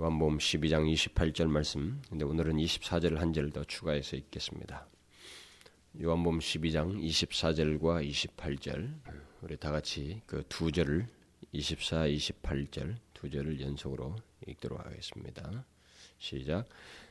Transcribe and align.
요한복음 0.00 0.38
12장 0.38 0.90
28절 0.90 1.46
말씀. 1.48 2.00
근데 2.08 2.24
오늘은 2.24 2.56
24절 2.56 3.16
한 3.16 3.34
절 3.34 3.50
더 3.50 3.62
추가해서 3.64 4.16
읽겠습니다. 4.16 4.86
요한복음 6.02 6.38
12장 6.38 6.98
24절과 7.04 8.08
28절. 8.08 8.88
우리 9.42 9.56
다 9.58 9.70
같이 9.70 10.22
그 10.26 10.42
두 10.48 10.72
절을 10.72 11.06
24, 11.52 12.06
28절 12.08 12.96
두 13.12 13.28
절을 13.28 13.60
연속으로 13.60 14.16
읽도록 14.48 14.80
하겠습니다. 14.86 15.66
시작. 16.18 16.66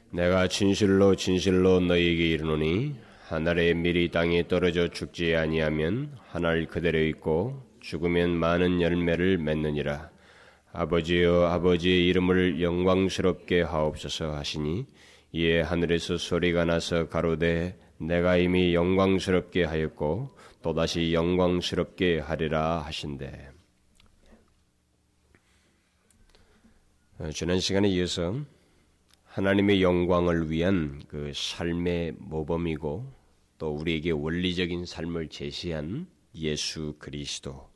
내가 0.09 0.47
진실로 0.47 1.15
진실로 1.15 1.79
너희에게 1.81 2.29
이르노니 2.31 2.95
하늘의 3.27 3.75
밀이 3.75 4.09
땅에 4.09 4.47
떨어져 4.47 4.87
죽지 4.87 5.35
아니하면 5.35 6.17
하늘 6.29 6.65
그대로 6.65 6.97
있고 7.05 7.61
죽으면 7.81 8.31
많은 8.31 8.81
열매를 8.81 9.37
맺느니라. 9.37 10.09
아버지여 10.71 11.47
아버지의 11.47 12.07
이름을 12.07 12.61
영광스럽게 12.61 13.61
하옵소서 13.61 14.35
하시니 14.35 14.85
이에 15.31 15.61
하늘에서 15.61 16.17
소리가 16.17 16.65
나서 16.65 17.07
가로되 17.09 17.77
내가 17.97 18.37
이미 18.37 18.73
영광스럽게 18.73 19.63
하였고 19.63 20.35
또다시 20.61 21.13
영광스럽게 21.13 22.19
하리라 22.19 22.79
하신대. 22.79 23.49
어, 27.19 27.31
지난 27.31 27.59
시간에 27.59 27.89
이어서 27.89 28.35
하나님의 29.25 29.81
영광을 29.81 30.49
위한 30.49 31.01
그 31.07 31.31
삶의 31.33 32.13
모범이고 32.17 33.13
또 33.57 33.75
우리에게 33.75 34.11
원리적인 34.11 34.85
삶을 34.85 35.27
제시한 35.27 36.07
예수 36.35 36.95
그리스도 36.97 37.68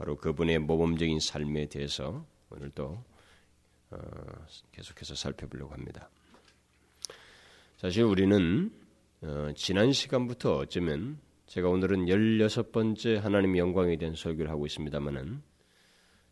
바로 0.00 0.16
그분의 0.16 0.58
모범적인 0.60 1.20
삶에 1.20 1.66
대해서 1.66 2.24
오늘도 2.48 3.04
어, 3.90 3.98
계속해서 4.72 5.14
살펴보려고 5.14 5.74
합니다. 5.74 6.08
사실 7.76 8.04
우리는 8.04 8.72
어, 9.20 9.50
지난 9.54 9.92
시간부터 9.92 10.56
어쩌면 10.56 11.18
제가 11.44 11.68
오늘은 11.68 12.06
16번째 12.06 13.16
하나님 13.16 13.58
영광에 13.58 13.98
대한 13.98 14.14
설교를 14.14 14.50
하고 14.50 14.64
있습니다만은 14.64 15.42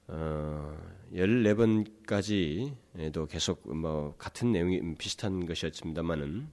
어, 0.06 0.74
14번까지도 1.12 3.28
계속 3.28 3.77
뭐 3.77 4.14
같은 4.16 4.50
내용이 4.50 4.94
비슷한 4.94 5.44
것이었습니다만은 5.44 6.48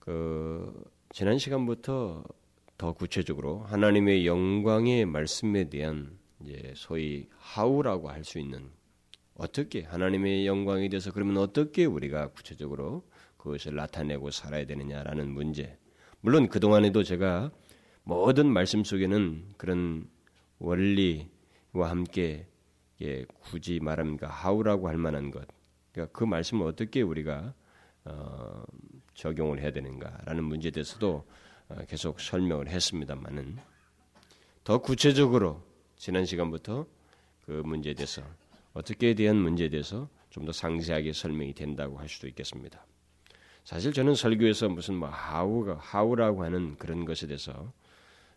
그 0.00 0.90
지난 1.10 1.36
시간부터 1.36 2.24
더 2.76 2.92
구체적으로 2.92 3.60
하나님의 3.60 4.26
영광의 4.26 5.06
말씀에 5.06 5.68
대한 5.70 6.18
소위 6.74 7.28
하우라고 7.38 8.10
할 8.10 8.24
수 8.24 8.38
있는 8.38 8.70
어떻게 9.36 9.82
하나님의 9.82 10.46
영광에 10.46 10.88
대해서 10.88 11.12
그러면 11.12 11.38
어떻게 11.38 11.84
우리가 11.84 12.28
구체적으로 12.28 13.02
그것을 13.36 13.74
나타내고 13.74 14.30
살아야 14.30 14.64
되느냐라는 14.64 15.30
문제. 15.30 15.76
물론 16.20 16.48
그동안에도 16.48 17.02
제가 17.02 17.50
모든 18.04 18.46
말씀 18.46 18.84
속에는 18.84 19.54
그런 19.56 20.08
원리와 20.58 21.90
함께 21.90 22.46
예, 23.02 23.24
굳이 23.40 23.80
말하면 23.80 24.18
하우라고 24.22 24.88
할 24.88 24.96
만한 24.96 25.30
것. 25.30 25.46
그러니까 25.92 26.16
그 26.16 26.24
말씀을 26.24 26.66
어떻게 26.66 27.02
우리가 27.02 27.54
어, 28.04 28.62
적용을 29.14 29.60
해야 29.60 29.72
되는가라는 29.72 30.44
문제에 30.44 30.70
대해서도 30.70 31.08
어, 31.16 31.24
계속 31.88 32.20
설명을 32.20 32.68
했습니다만은 32.68 33.58
더 34.64 34.78
구체적으로 34.78 35.62
지난 35.96 36.24
시간부터 36.24 36.86
그 37.46 37.62
문제에 37.64 37.94
대해서 37.94 38.22
어떻게 38.72 39.14
대한 39.14 39.36
문제에 39.36 39.68
대해서 39.68 40.08
좀 40.34 40.46
더 40.46 40.52
상세하게 40.52 41.12
설명이 41.12 41.54
된다고 41.54 41.96
할 41.96 42.08
수도 42.08 42.26
있겠습니다. 42.26 42.84
사실 43.62 43.92
저는 43.92 44.16
설교에서 44.16 44.68
무슨 44.68 44.96
뭐 44.96 45.08
하우가 45.08 45.76
하우라고 45.76 46.42
하는 46.42 46.76
그런 46.76 47.04
것에 47.04 47.28
대해서 47.28 47.72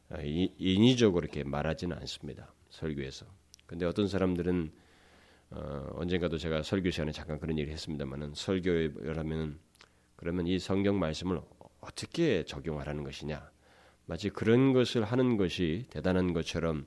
어, 0.09 0.17
인위적으로 0.21 1.25
이렇게 1.25 1.43
말하지는 1.43 1.97
않습니다. 1.97 2.53
설교에서. 2.69 3.25
근데 3.65 3.85
어떤 3.85 4.07
사람들은 4.07 4.71
어, 5.49 5.87
언젠가도 5.95 6.37
제가 6.37 6.61
설교 6.61 6.91
시간에 6.91 7.11
잠깐 7.11 7.39
그런 7.39 7.57
얘기를 7.57 7.73
했습니다만은 7.73 8.35
설교를 8.35 9.17
하면 9.17 9.59
그러면 10.15 10.45
이 10.45 10.59
성경 10.59 10.99
말씀을 10.99 11.41
어떻게 11.81 12.43
적용하라는 12.43 13.03
것이냐? 13.03 13.49
마치 14.05 14.29
그런 14.29 14.73
것을 14.73 15.03
하는 15.03 15.37
것이 15.37 15.85
대단한 15.89 16.33
것처럼 16.33 16.85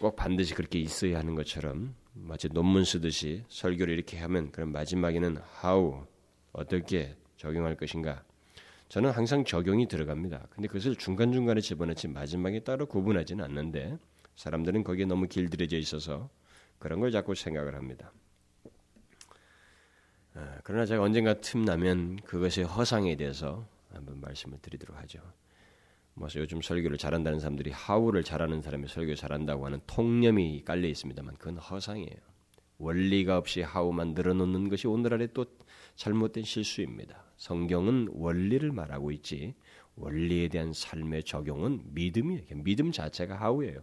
꼭 0.00 0.16
반드시 0.16 0.54
그렇게 0.54 0.78
있어야 0.78 1.18
하는 1.18 1.34
것처럼 1.34 1.94
마치 2.14 2.48
논문 2.48 2.84
쓰듯이 2.84 3.44
설교를 3.48 3.92
이렇게 3.92 4.18
하면 4.18 4.50
그럼 4.50 4.72
마지막에는 4.72 5.38
how 5.62 6.06
어떻게 6.52 7.16
적용할 7.36 7.76
것인가? 7.76 8.24
저는 8.88 9.10
항상 9.10 9.44
적용이 9.44 9.88
들어갑니다. 9.88 10.46
근데 10.50 10.68
그것을 10.68 10.96
중간중간에 10.96 11.60
집어넣지 11.60 12.08
마지막에 12.08 12.60
따로 12.60 12.86
구분하지는 12.86 13.44
않는데 13.44 13.98
사람들은 14.36 14.84
거기에 14.84 15.04
너무 15.04 15.26
길들여져 15.26 15.76
있어서 15.78 16.30
그런 16.78 17.00
걸 17.00 17.10
자꾸 17.10 17.34
생각을 17.34 17.74
합니다. 17.74 18.12
아, 20.34 20.58
그러나 20.64 20.86
제가 20.86 21.02
언젠가 21.02 21.34
틈나면 21.34 22.16
그것의 22.24 22.66
허상에 22.66 23.16
대해서 23.16 23.66
한번 23.94 24.20
말씀을 24.20 24.58
드리도록 24.60 24.96
하죠. 25.02 25.20
뭐 26.14 26.28
요즘 26.36 26.62
설교를 26.62 26.96
잘한다는 26.96 27.40
사람들이 27.40 27.70
하우를 27.72 28.22
잘하는 28.22 28.62
사람이 28.62 28.86
설교 28.88 29.14
잘한다고 29.14 29.66
하는 29.66 29.80
통념이 29.86 30.62
깔려 30.64 30.86
있습니다만 30.88 31.36
그건 31.36 31.58
허상이에요. 31.58 32.34
원리가 32.78 33.38
없이 33.38 33.62
하우만 33.62 34.14
늘어놓는 34.14 34.68
것이 34.68 34.86
오늘날의 34.86 35.28
또 35.34 35.46
잘못된 35.96 36.44
실수입니다. 36.44 37.24
성경은 37.36 38.08
원리를 38.12 38.70
말하고 38.72 39.10
있지 39.12 39.54
원리에 39.96 40.48
대한 40.48 40.72
삶의 40.72 41.24
적용은 41.24 41.82
믿음이에요. 41.92 42.42
믿음 42.56 42.90
자체가 42.92 43.36
하우예요. 43.36 43.80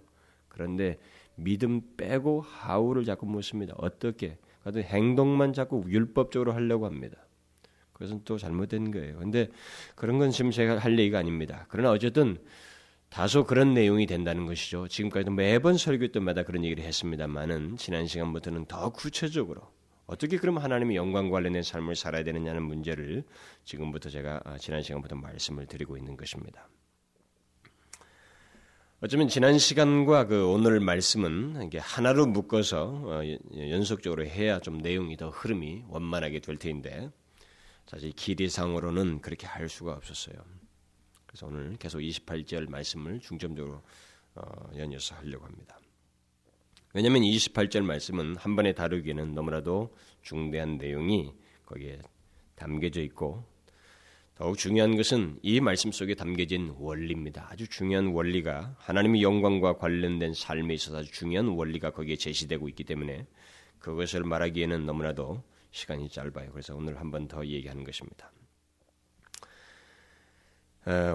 그런데 0.48 1.00
믿음 1.36 1.96
빼고 1.96 2.42
하우를 2.42 3.06
자꾸 3.06 3.26
묻습니다. 3.26 3.74
어떻게? 3.78 4.38
그래도 4.62 4.82
행동만 4.82 5.54
자꾸 5.54 5.84
율법적으로 5.88 6.54
하려고 6.54 6.86
합니다. 6.86 7.18
그것은 8.02 8.22
또 8.26 8.38
잘못된 8.38 8.92
거예요. 8.92 9.20
근데 9.20 9.48
그런 9.96 10.18
건 10.18 10.32
지금 10.32 10.50
제가 10.50 10.80
할 10.80 10.98
얘기가 10.98 11.20
아닙니다. 11.20 11.68
그러나 11.70 11.92
어쨌든 11.92 12.38
다소 13.10 13.44
그런 13.46 13.74
내용이 13.76 14.08
된다는 14.08 14.48
것이죠. 14.48 14.88
지금까지도 14.88 15.32
매번 15.32 15.78
설교 15.78 16.08
때마다 16.08 16.44
그런 16.44 16.64
얘기를 16.64 16.84
했습니다만은 16.84 17.78
지난 17.78 18.08
시간부터는 18.08 18.66
더 18.66 18.90
구체적으로 18.90 19.62
어떻게 20.08 20.38
그럼 20.38 20.58
하나님의 20.58 20.96
영광 20.96 21.30
관련된 21.30 21.62
삶을 21.62 21.96
살아야 21.96 22.24
되느냐는 22.24 22.64
문제를 22.64 23.24
지금부터 23.66 24.10
제가 24.10 24.42
아, 24.46 24.58
지난 24.58 24.82
시간부터 24.82 25.16
말씀을 25.16 25.68
드리고 25.68 25.96
있는 25.96 26.18
것입니다. 26.18 26.68
어쩌면 29.04 29.28
지난 29.28 29.58
시간과 29.58 30.26
그 30.26 30.48
오늘 30.48 30.80
말씀은 30.80 31.64
이게 31.66 31.80
하나로 31.80 32.28
묶어서 32.28 33.02
어, 33.04 33.22
연속적으로 33.70 34.26
해야 34.26 34.60
좀 34.60 34.78
내용이 34.78 35.18
더 35.18 35.30
흐름이 35.30 35.86
원만하게 35.90 36.40
될 36.40 36.58
텐데 36.58 37.10
사실 37.92 38.14
길이상으로는 38.14 39.20
그렇게 39.20 39.46
할 39.48 39.68
수가 39.68 39.92
없었어요. 39.92 40.36
그래서 41.26 41.48
오늘 41.48 41.76
계속 41.76 42.00
28절 42.00 42.70
말씀을 42.70 43.20
중점적으로 43.20 43.82
어, 44.34 44.70
연이어서 44.78 45.16
하려고 45.16 45.46
합니다. 45.46 45.78
왜냐하면 46.94 47.24
28절 47.24 47.82
말씀은 47.82 48.38
한 48.38 48.56
번에 48.56 48.72
다루기에는 48.72 49.34
너무나도 49.34 49.94
중대한 50.22 50.78
내용이 50.78 51.34
거기에 51.66 52.00
담겨져 52.56 53.02
있고 53.02 53.44
더욱 54.36 54.58
중요한 54.58 54.96
것은 54.96 55.40
이 55.42 55.60
말씀 55.60 55.92
속에 55.92 56.16
담겨진 56.16 56.74
원리입니다. 56.78 57.50
아주 57.52 57.68
중요한 57.68 58.14
원리가 58.14 58.74
하나님의 58.80 59.22
영광과 59.22 59.78
관련된 59.80 60.34
삶에 60.34 60.74
있어서 60.76 61.00
아주 61.00 61.12
중요한 61.12 61.50
원리가 61.50 61.92
거기에 61.92 62.16
제시되고 62.16 62.70
있기 62.70 62.86
때문에 62.86 63.28
그것을 63.80 64.24
말하기에는 64.24 64.86
너무나도 64.86 65.44
시간이 65.72 66.10
짧아요. 66.10 66.52
그래서 66.52 66.76
오늘 66.76 67.00
한 67.00 67.12
번 67.12 67.28
더 67.28 67.46
얘기하는 67.46 67.84
것입니다. 67.84 68.32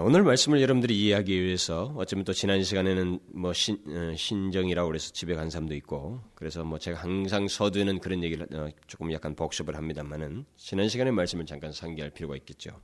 오늘 0.03 0.23
말씀을 0.23 0.61
여러분들이 0.61 0.97
이해하기 0.97 1.41
위해서 1.43 1.93
어쩌면 1.97 2.23
또 2.23 2.31
지난 2.31 2.63
시간에는 2.63 3.19
뭐 3.33 3.51
신, 3.51 3.77
어, 3.87 4.15
신정이라고 4.15 4.87
그래서 4.87 5.11
집에 5.11 5.35
간 5.35 5.49
사람도 5.49 5.75
있고 5.75 6.21
그래서 6.35 6.63
뭐 6.63 6.79
제가 6.79 6.97
항상 6.99 7.49
서두에는 7.49 7.99
그런 7.99 8.23
얘기를 8.23 8.47
어, 8.55 8.69
조금 8.87 9.11
약간 9.11 9.35
복습을 9.35 9.75
합니다만은 9.75 10.45
지난 10.55 10.87
시간의 10.87 11.11
말씀을 11.11 11.45
잠깐 11.45 11.73
상기할 11.73 12.11
필요가 12.11 12.37
있겠죠. 12.37 12.79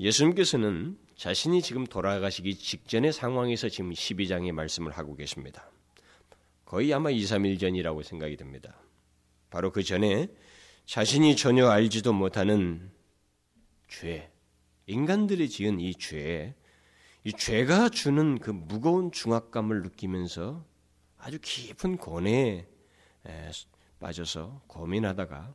예수님께서는 0.00 0.98
자신이 1.16 1.62
지금 1.62 1.84
돌아가시기 1.86 2.56
직전의 2.56 3.12
상황에서 3.12 3.68
지금 3.68 3.90
12장의 3.90 4.50
말씀을 4.52 4.90
하고 4.92 5.14
계십니다. 5.14 5.70
거의 6.64 6.92
아마 6.92 7.10
2, 7.10 7.20
3일 7.22 7.60
전이라고 7.60 8.02
생각이 8.02 8.36
됩니다. 8.36 8.76
바로 9.50 9.72
그 9.72 9.82
전에 9.82 10.28
자신이 10.86 11.36
전혀 11.36 11.68
알지도 11.68 12.12
못하는 12.12 12.90
죄, 13.88 14.30
인간들이 14.86 15.48
지은 15.48 15.80
이 15.80 15.94
죄, 15.94 16.54
이 17.24 17.32
죄가 17.32 17.88
주는 17.90 18.38
그 18.38 18.50
무거운 18.50 19.12
중압감을 19.12 19.82
느끼면서 19.82 20.64
아주 21.18 21.38
깊은 21.40 21.98
고뇌에 21.98 22.66
빠져서 23.98 24.62
고민하다가 24.66 25.54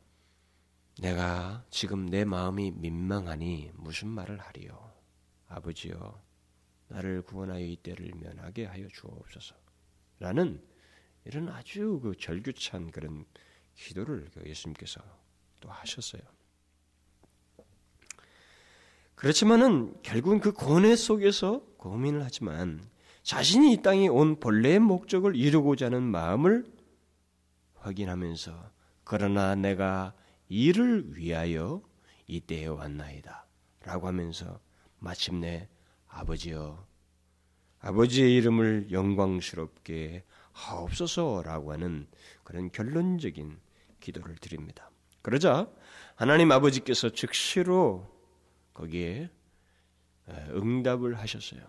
내가 1.00 1.64
지금 1.70 2.06
내 2.06 2.24
마음이 2.24 2.70
민망하니 2.72 3.72
무슨 3.74 4.08
말을 4.08 4.38
하리요? 4.38 4.92
아버지여, 5.48 6.22
나를 6.88 7.22
구원하여 7.22 7.64
이 7.64 7.76
때를 7.76 8.12
면하게 8.14 8.66
하여 8.66 8.86
주옵소서. 8.88 9.56
라는 10.20 10.62
이런 11.24 11.48
아주 11.48 11.98
그 12.02 12.14
절규찬 12.16 12.90
그런 12.90 13.24
기도를 13.74 14.28
그 14.34 14.48
예수님께서 14.48 15.00
또 15.60 15.68
하셨어요. 15.70 16.22
그렇지만은 19.14 19.94
결국은 20.02 20.40
그 20.40 20.52
고뇌 20.52 20.96
속에서 20.96 21.64
고민을 21.78 22.24
하지만 22.24 22.84
자신이 23.22 23.72
이 23.72 23.82
땅에 23.82 24.08
온 24.08 24.38
본래의 24.38 24.80
목적을 24.80 25.34
이루고자 25.36 25.86
하는 25.86 26.02
마음을 26.02 26.66
확인하면서 27.76 28.70
그러나 29.04 29.54
내가 29.54 30.14
이를 30.48 31.16
위하여 31.16 31.82
이때에 32.26 32.66
왔나이다. 32.66 33.46
라고 33.82 34.08
하면서 34.08 34.60
마침내 34.98 35.68
아버지여 36.08 36.86
아버지의 37.80 38.34
이름을 38.36 38.88
영광스럽게 38.90 40.24
하옵소서라고 40.52 41.72
하는 41.72 42.06
그런 42.42 42.70
결론적인 42.70 43.58
기도를 44.04 44.36
드립니다. 44.36 44.90
그러자 45.22 45.68
하나님 46.14 46.52
아버지께서 46.52 47.08
즉시로 47.08 48.06
거기에 48.74 49.30
응답을 50.28 51.18
하셨어요. 51.18 51.60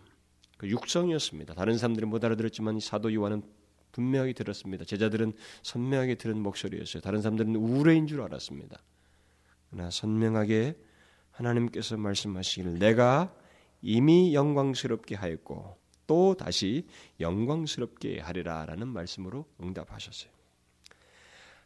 그 0.57 0.69
육성이었습니다. 0.69 1.53
다른 1.53 1.77
사람들은 1.77 2.09
못 2.09 2.23
알아들었지만 2.23 2.79
사도 2.79 3.13
요한은 3.13 3.43
분명히 3.91 4.33
들었습니다. 4.33 4.83
제자들은 4.83 5.33
선명하게 5.63 6.15
들은 6.15 6.39
목소리였어요. 6.41 7.01
다른 7.01 7.21
사람들은 7.21 7.55
우레인 7.55 8.07
줄 8.07 8.21
알았습니다. 8.21 8.77
그러나 9.69 9.89
선명하게 9.89 10.77
하나님께서 11.31 11.95
말씀하시기를 11.97 12.79
내가 12.79 13.33
이미 13.81 14.33
영광스럽게 14.33 15.15
하였고 15.15 15.77
또 16.07 16.35
다시 16.35 16.87
영광스럽게 17.19 18.19
하리라라는 18.19 18.87
말씀으로 18.87 19.45
응답하셨어요. 19.61 20.34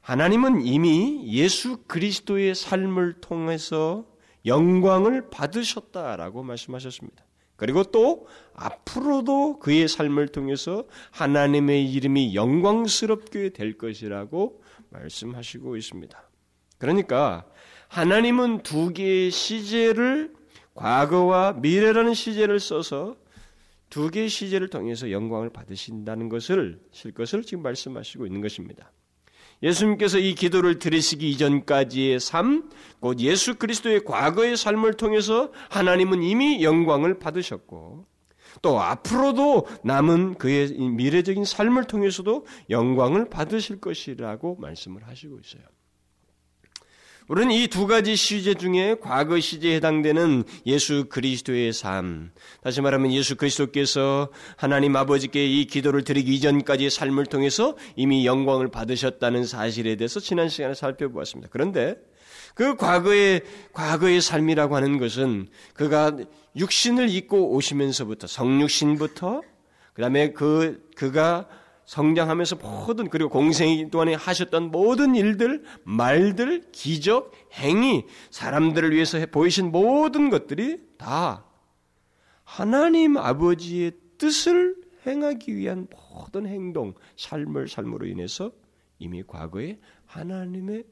하나님은 0.09 0.65
이미 0.65 1.21
예수 1.27 1.83
그리스도의 1.85 2.56
삶을 2.56 3.21
통해서 3.21 4.07
영광을 4.44 5.29
받으셨다라고 5.29 6.41
말씀하셨습니다. 6.41 7.23
그리고 7.56 7.83
또 7.83 8.25
앞으로도 8.56 9.59
그의 9.59 9.88
삶을 9.88 10.29
통해서 10.29 10.85
하나님의 11.11 11.91
이름이 11.91 12.33
영광스럽게 12.33 13.50
될 13.50 13.77
것이라고 13.77 14.63
말씀하시고 14.89 15.77
있습니다. 15.77 16.29
그러니까 16.79 17.45
하나님은 17.89 18.63
두 18.63 18.91
개의 18.91 19.29
시제를 19.29 20.33
과거와 20.73 21.53
미래라는 21.53 22.15
시제를 22.15 22.59
써서 22.59 23.15
두 23.91 24.09
개의 24.09 24.29
시제를 24.29 24.69
통해서 24.69 25.12
영광을 25.12 25.51
받으신다는 25.51 26.29
것을 26.29 26.81
실 26.91 27.12
것을 27.12 27.44
지금 27.44 27.62
말씀하시고 27.62 28.25
있는 28.25 28.41
것입니다. 28.41 28.91
예수님께서 29.61 30.19
이 30.19 30.35
기도를 30.35 30.79
들으시기 30.79 31.29
이전까지의 31.31 32.19
삶, 32.19 32.69
곧 33.00 33.19
예수 33.19 33.56
그리스도의 33.56 34.06
과거의 34.06 34.56
삶을 34.56 34.94
통해서 34.94 35.51
하나님은 35.69 36.23
이미 36.23 36.63
영광을 36.63 37.19
받으셨고, 37.19 38.06
또 38.61 38.81
앞으로도 38.81 39.67
남은 39.83 40.35
그의 40.35 40.71
미래적인 40.71 41.45
삶을 41.45 41.85
통해서도 41.85 42.45
영광을 42.69 43.29
받으실 43.29 43.79
것이라고 43.79 44.57
말씀을 44.57 45.07
하시고 45.07 45.39
있어요. 45.39 45.63
우리는 47.29 47.51
이 47.51 47.67
두 47.67 47.85
가지 47.85 48.15
시제 48.15 48.55
중에 48.55 48.95
과거 48.99 49.39
시제에 49.39 49.75
해당되는 49.75 50.45
예수 50.65 51.05
그리스도의 51.09 51.73
삶, 51.73 52.31
다시 52.63 52.81
말하면 52.81 53.13
예수 53.13 53.35
그리스도께서 53.35 54.29
하나님 54.57 54.95
아버지께 54.95 55.45
이 55.45 55.65
기도를 55.65 56.03
드리기 56.03 56.33
이전까지의 56.33 56.89
삶을 56.89 57.27
통해서 57.27 57.77
이미 57.95 58.25
영광을 58.25 58.69
받으셨다는 58.71 59.45
사실에 59.45 59.95
대해서 59.95 60.19
지난 60.19 60.49
시간에 60.49 60.73
살펴보았습니다. 60.73 61.49
그런데 61.51 61.97
그 62.55 62.75
과거의 62.75 63.41
과거의 63.73 64.21
삶이라고 64.21 64.75
하는 64.75 64.97
것은 64.97 65.49
그가 65.75 66.17
육신을 66.55 67.09
입고 67.09 67.53
오시면서부터 67.53 68.25
성육신부터 68.25 69.43
그다음에 69.93 70.31
그 70.31 70.81
그가 70.95 71.47
성장하면서 71.89 72.57
모든 72.57 73.09
그리고 73.09 73.31
공생 73.31 73.89
동안에 73.89 74.13
하셨던 74.13 74.69
모든 74.69 75.15
일들, 75.15 75.63
말들, 75.83 76.69
기적, 76.71 77.31
행위, 77.53 78.06
사람들을 78.30 78.91
위해서 78.91 79.25
보이신 79.25 79.71
모든 79.71 80.30
것들이 80.30 80.80
다 81.00 81.45
하나님 82.44 83.18
아버지의 83.18 83.94
뜻을 84.19 84.75
행하기 85.07 85.56
위한 85.56 85.88
모든 85.89 86.45
행동, 86.45 86.94
삶을 87.18 87.68
삶으로 87.68 88.06
인해서 88.06 88.51
이미 89.00 89.24
과거에 89.24 89.80
하나님의 90.06 90.83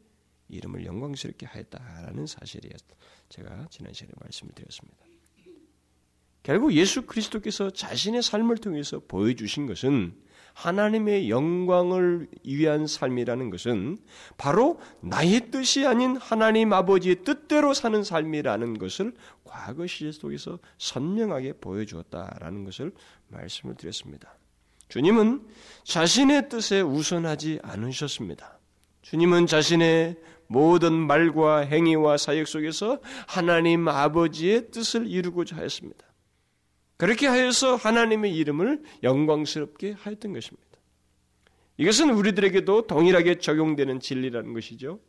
이름을 0.49 0.83
영광스럽게 0.83 1.45
하였다라는 1.45 2.25
사실이었. 2.25 2.81
제가 3.29 3.67
지난 3.69 3.94
시간에 3.94 4.13
말씀을 4.19 4.51
드렸습니다. 4.55 4.97
결국 6.41 6.73
예수 6.73 7.05
그리스도께서 7.05 7.69
자신의 7.69 8.23
삶을 8.23 8.57
통해서 8.57 8.99
보여주신 9.07 9.67
것은 9.67 10.25
하나님의 10.57 11.30
영광을 11.30 12.27
위한 12.44 12.88
삶이라는 12.88 13.51
것은 13.51 14.00
바로 14.38 14.80
나의 15.01 15.51
뜻이 15.51 15.86
아닌 15.86 16.18
하나님 16.18 16.74
아버지의 16.74 17.24
뜻대로 17.24 17.75
사는 17.75 18.04
삶이라는 18.04 18.80
것을 18.80 19.13
과거 19.44 19.86
시제 19.86 20.12
속에서 20.12 20.57
선명하게 20.80 21.54
보여주었다라는 21.62 22.63
것을 22.65 22.92
말씀을 23.27 23.75
드렸습니다. 23.75 24.33
주님은 24.89 25.45
자신의 25.83 26.50
뜻에 26.50 26.81
우선하지 26.81 27.59
않으셨습니다. 27.62 28.57
주님은 29.04 29.45
자신의 29.45 30.18
모든 30.48 30.94
말과 30.94 31.59
행위와 31.59 32.18
사역 32.18 32.48
속에서 32.48 33.00
하나님 33.27 33.88
아버지의 33.88 34.71
뜻을 34.71 35.06
이루고자 35.06 35.57
하였습니다. 35.57 36.06
그렇게 36.97 37.27
하여서 37.27 37.75
하나님의 37.75 38.35
이름을 38.35 38.81
영광스럽게 39.03 39.95
하였던 39.99 40.33
것입니다. 40.33 40.67
이것은 41.77 42.09
우리들에게도 42.09 42.88
동일하게 42.88 43.38
적용되는 43.38 43.99
진리라는 43.99 44.53
것이죠. 44.53 44.99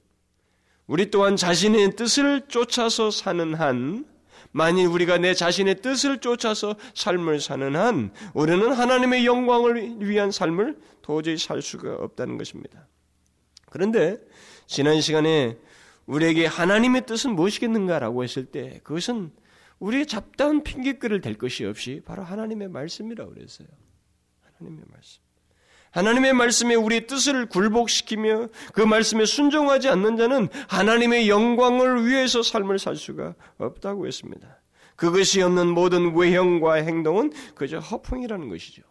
우리 0.87 1.11
또한 1.11 1.37
자신의 1.37 1.97
뜻을 1.97 2.43
쫓아서 2.49 3.11
사는 3.11 3.55
한, 3.55 4.07
만일 4.53 4.87
우리가 4.87 5.19
내 5.19 5.35
자신의 5.35 5.81
뜻을 5.81 6.19
쫓아서 6.19 6.77
삶을 6.95 7.41
사는 7.41 7.75
한, 7.75 8.13
우리는 8.35 8.73
하나님의 8.73 9.25
영광을 9.25 9.97
위한 10.01 10.31
삶을 10.31 10.79
도저히 11.03 11.39
살 11.39 11.63
수가 11.63 11.95
없다는 11.95 12.37
것입니다. 12.37 12.87
그런데 13.71 14.17
지난 14.67 15.01
시간에 15.01 15.57
우리에게 16.07 16.47
하나님의 16.47 17.07
뜻은 17.07 17.35
무엇이겠는가라고 17.35 18.25
했을 18.25 18.47
때 18.47 18.81
그것은 18.83 19.31
우리의 19.79 20.07
잡다한 20.07 20.63
핑계거리를 20.63 21.21
될 21.21 21.35
것이 21.35 21.65
없이 21.65 22.03
바로 22.05 22.23
하나님의 22.23 22.69
말씀이라고 22.69 23.33
그랬어요. 23.33 23.69
하나님의 24.59 24.85
말씀. 24.91 25.23
하나님의 25.91 26.33
말씀에 26.35 26.75
우리의 26.75 27.07
뜻을 27.07 27.47
굴복시키며 27.47 28.49
그 28.73 28.83
말씀에 28.83 29.25
순종하지 29.25 29.89
않는 29.89 30.17
자는 30.17 30.49
하나님의 30.69 31.29
영광을 31.29 32.07
위해서 32.07 32.43
삶을 32.43 32.79
살 32.79 32.97
수가 32.97 33.35
없다고 33.57 34.07
했습니다. 34.07 34.61
그것이 34.97 35.41
없는 35.43 35.69
모든 35.69 36.15
외형과 36.15 36.75
행동은 36.75 37.33
그저 37.55 37.79
허풍이라는 37.79 38.49
것이죠. 38.49 38.83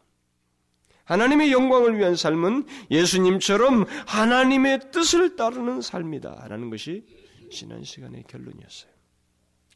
하나님의 1.04 1.52
영광을 1.52 1.98
위한 1.98 2.16
삶은 2.16 2.66
예수님처럼 2.92 3.86
하나님의 4.08 4.92
뜻을 4.92 5.36
따르는 5.36 5.82
삶이다. 5.82 6.48
라는 6.48 6.70
것이 6.70 7.06
지난 7.52 7.84
시간의 7.84 8.24
결론이었어요. 8.28 8.92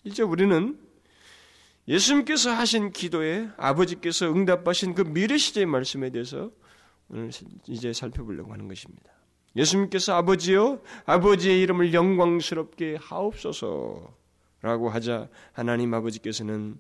이제 0.04 0.24
우리는 0.24 0.78
예수님께서 1.92 2.52
하신 2.52 2.92
기도에 2.92 3.50
아버지께서 3.58 4.32
응답하신 4.32 4.96
그 4.96 5.02
미래 5.02 5.38
시제의 5.38 5.66
말씀에 5.66 6.10
대해서 6.10 6.50
오늘 7.10 7.30
이제 7.68 7.92
살펴보려고 7.92 8.54
하는 8.54 8.70
것입니다. 8.70 9.12
예수님께서 9.58 10.16
아버지요, 10.16 10.82
아버지의 11.06 11.62
이름을 11.62 11.94
영광스럽게 11.94 12.96
하옵소서라고 12.96 14.90
하자 14.90 15.28
하나님 15.52 15.94
아버지께서는 15.94 16.80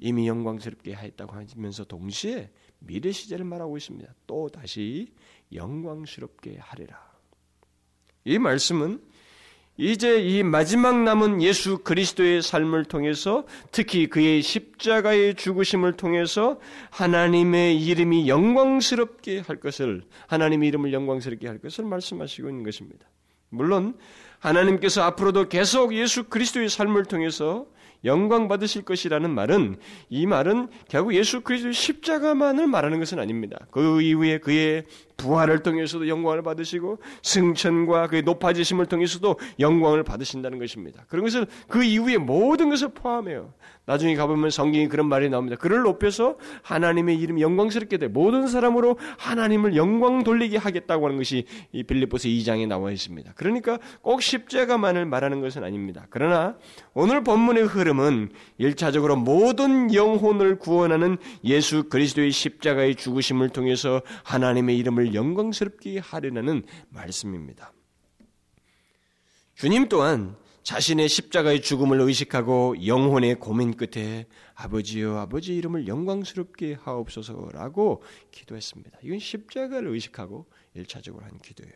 이미 0.00 0.26
영광스럽게 0.28 0.94
하였다고 0.94 1.34
하면서 1.34 1.84
동시에 1.84 2.50
미래 2.78 3.12
시제를 3.12 3.44
말하고 3.44 3.76
있습니다. 3.76 4.14
또 4.26 4.48
다시 4.48 5.12
영광스럽게 5.52 6.56
하리라. 6.58 6.98
이 8.24 8.38
말씀은 8.38 9.02
이제 9.78 10.18
이 10.20 10.42
마지막 10.42 11.02
남은 11.02 11.42
예수 11.42 11.78
그리스도의 11.78 12.40
삶을 12.40 12.86
통해서 12.86 13.44
특히 13.72 14.06
그의 14.06 14.40
십자가의 14.40 15.34
죽으심을 15.34 15.92
통해서 15.92 16.58
하나님의 16.90 17.78
이름이 17.84 18.26
영광스럽게 18.26 19.40
할 19.40 19.56
것을 19.56 20.02
하나님의 20.28 20.68
이름을 20.68 20.94
영광스럽게 20.94 21.46
할 21.46 21.58
것을 21.58 21.84
말씀하시고 21.84 22.48
있는 22.48 22.64
것입니다. 22.64 23.06
물론 23.50 23.94
하나님께서 24.38 25.02
앞으로도 25.02 25.48
계속 25.50 25.94
예수 25.94 26.24
그리스도의 26.24 26.70
삶을 26.70 27.04
통해서 27.04 27.66
영광 28.06 28.48
받으실 28.48 28.82
것이라는 28.82 29.28
말은 29.30 29.76
이 30.08 30.26
말은 30.26 30.68
결국 30.88 31.14
예수 31.14 31.42
그리스도의 31.42 31.74
십자가만을 31.74 32.66
말하는 32.66 32.98
것은 32.98 33.18
아닙니다. 33.18 33.58
그 33.70 34.00
이후에 34.00 34.38
그의 34.38 34.84
부활을 35.16 35.62
통해서도 35.62 36.08
영광을 36.08 36.42
받으시고 36.42 36.98
승천과 37.22 38.08
그의 38.08 38.22
높아지심을 38.22 38.86
통해서도 38.86 39.38
영광을 39.60 40.02
받으신다는 40.02 40.58
것입니다. 40.58 41.04
그런 41.08 41.24
것을 41.24 41.46
그 41.68 41.82
이후에 41.82 42.18
모든 42.18 42.70
것을 42.70 42.88
포함해요. 42.88 43.52
나중에 43.86 44.16
가보면 44.16 44.50
성경이 44.50 44.88
그런 44.88 45.08
말이 45.08 45.28
나옵니다. 45.30 45.56
그를 45.56 45.82
높여서 45.82 46.36
하나님의 46.62 47.18
이름 47.18 47.40
영광스럽게 47.40 47.98
돼 47.98 48.08
모든 48.08 48.48
사람으로 48.48 48.98
하나님을 49.18 49.76
영광 49.76 50.24
돌리게 50.24 50.56
하겠다고 50.56 51.06
하는 51.06 51.16
것이 51.16 51.46
이 51.72 51.84
빌립보서 51.84 52.28
2장에 52.28 52.66
나와 52.66 52.90
있습니다. 52.90 53.32
그러니까 53.36 53.78
꼭 54.02 54.22
십자가만을 54.22 55.06
말하는 55.06 55.40
것은 55.40 55.62
아닙니다. 55.62 56.06
그러나 56.10 56.56
오늘 56.94 57.22
본문의 57.22 57.64
흐름은 57.64 58.32
일차적으로 58.58 59.16
모든 59.16 59.94
영혼을 59.94 60.58
구원하는 60.58 61.16
예수 61.44 61.84
그리스도의 61.84 62.32
십자가의 62.32 62.96
죽으심을 62.96 63.50
통해서 63.50 64.02
하나님의 64.24 64.76
이름을 64.78 65.14
영광스럽게 65.14 66.00
하려는 66.00 66.64
말씀입니다. 66.90 67.72
주님 69.54 69.88
또한 69.88 70.36
자신의 70.66 71.08
십자가의 71.08 71.62
죽음을 71.62 72.00
의식하고 72.00 72.84
영혼의 72.84 73.36
고민 73.36 73.76
끝에 73.76 74.26
아버지여 74.54 75.16
아버지 75.16 75.54
이름을 75.54 75.86
영광스럽게 75.86 76.74
하옵소서라고 76.82 78.02
기도했습니다. 78.32 78.98
이건 79.04 79.20
십자가를 79.20 79.90
의식하고 79.90 80.44
일차적으로 80.74 81.24
한 81.24 81.38
기도예요. 81.38 81.72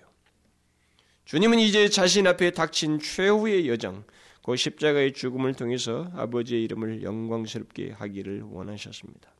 주님은 1.25 1.61
이제 1.61 1.89
자신 1.89 2.27
앞에 2.27 2.51
닥친 2.51 2.99
최후의 2.99 3.69
여정, 3.69 4.03
그 4.45 4.57
십자가의 4.57 5.13
죽음을 5.13 5.55
통해서 5.55 6.11
아버지의 6.17 6.65
이름을 6.65 7.05
영광스럽게 7.05 7.93
하기를 7.93 8.43
원하셨습니다. 8.43 9.33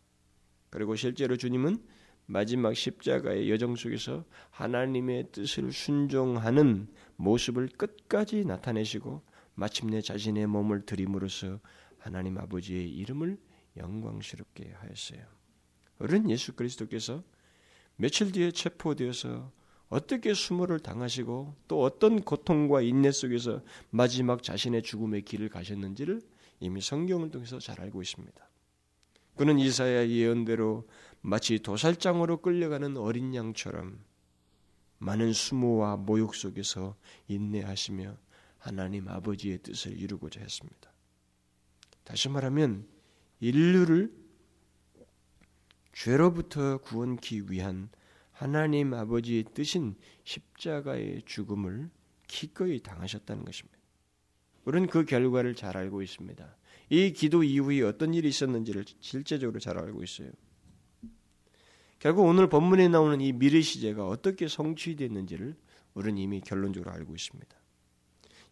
그리고 0.71 0.95
실제로 0.95 1.37
주님은 1.37 1.83
마지막 2.27 2.77
십자가의 2.77 3.51
여정 3.51 3.75
속에서 3.75 4.25
하나님의 4.51 5.33
뜻을 5.33 5.73
순종하는 5.73 6.87
모습을 7.17 7.69
끝까지 7.77 8.45
나타내시고 8.45 9.29
마침내 9.61 10.01
자신의 10.01 10.47
몸을 10.47 10.87
드림으로써 10.87 11.61
하나님 11.99 12.39
아버지의 12.39 12.89
이름을 12.97 13.39
영광스럽게 13.77 14.73
하였어요. 14.73 15.23
어른 15.99 16.31
예수 16.31 16.55
그리스도께서 16.55 17.23
며칠 17.97 18.33
뒤에 18.33 18.53
체포되어서 18.53 19.53
어떻게 19.91 20.33
수모를 20.33 20.81
당하시고 20.81 21.57
또 21.69 21.83
어떤 21.83 22.23
고통과 22.23 22.81
인내 22.81 23.13
속에서 23.13 23.63
마지막 23.91 24.43
자신의 24.43 24.83
죽음의 24.83 25.27
길을 25.27 25.51
가셨는지를 25.51 26.23
이미 26.61 26.81
성경을 26.81 27.31
통해서 27.31 27.59
잘 27.59 27.83
알고 27.83 28.01
있습니다. 28.01 28.49
그는 29.37 29.59
이사야 29.59 30.09
예언대로 30.09 30.89
마치 31.21 31.59
도살장으로 31.59 32.39
끌려가는 32.39 32.97
어린 32.97 33.35
양처럼 33.35 33.99
많은 35.01 35.35
수모와 35.35 35.99
모욕 35.99 36.35
속에서 36.35 36.97
인내하시며 37.29 38.17
하나님 38.61 39.09
아버지의 39.09 39.59
뜻을 39.59 39.99
이루고자 39.99 40.41
했습니다. 40.41 40.93
다시 42.05 42.29
말하면 42.29 42.87
인류를 43.41 44.13
죄로부터 45.93 46.79
구원기 46.79 47.51
위한 47.51 47.89
하나님 48.33 48.95
아버지의 48.95 49.45
뜻인 49.55 49.97
십자가의 50.25 51.23
죽음을 51.27 51.91
기꺼이 52.27 52.81
당하셨다는 52.81 53.45
것입니다. 53.45 53.79
우리는 54.65 54.89
그 54.89 55.05
결과를 55.05 55.55
잘 55.55 55.77
알고 55.77 56.03
있습니다. 56.03 56.57
이 56.91 57.13
기도 57.13 57.43
이후에 57.43 57.83
어떤 57.83 58.15
일이 58.15 58.29
있었는지를 58.29 58.85
실제적으로 59.01 59.59
잘 59.59 59.79
알고 59.79 60.03
있어요. 60.03 60.31
결국 61.99 62.23
오늘 62.23 62.49
본문에 62.49 62.89
나오는 62.89 63.21
이 63.21 63.33
미래 63.33 63.61
시제가 63.61 64.07
어떻게 64.07 64.49
성취됐는지를 64.49 65.57
우리는 65.95 66.19
이미 66.19 66.41
결론적으로 66.41 66.91
알고 66.93 67.15
있습니다. 67.15 67.60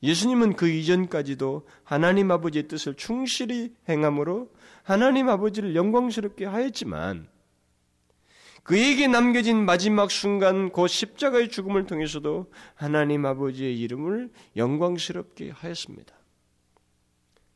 예수님은 0.02 0.55
그 0.55 0.69
이전까지도 0.69 1.67
하나님 1.83 2.31
아버지의 2.31 2.69
뜻을 2.69 2.95
충실히 2.95 3.75
행함으로 3.88 4.50
하나님 4.83 5.28
아버지를 5.28 5.75
영광스럽게 5.75 6.45
하였지만 6.45 7.28
그에게 8.62 9.07
남겨진 9.07 9.64
마지막 9.64 10.11
순간 10.11 10.71
그 10.73 10.87
십자가의 10.87 11.49
죽음을 11.49 11.87
통해서도 11.87 12.52
하나님 12.75 13.25
아버지의 13.25 13.78
이름을 13.81 14.31
영광스럽게 14.57 15.50
하였습니다. 15.50 16.14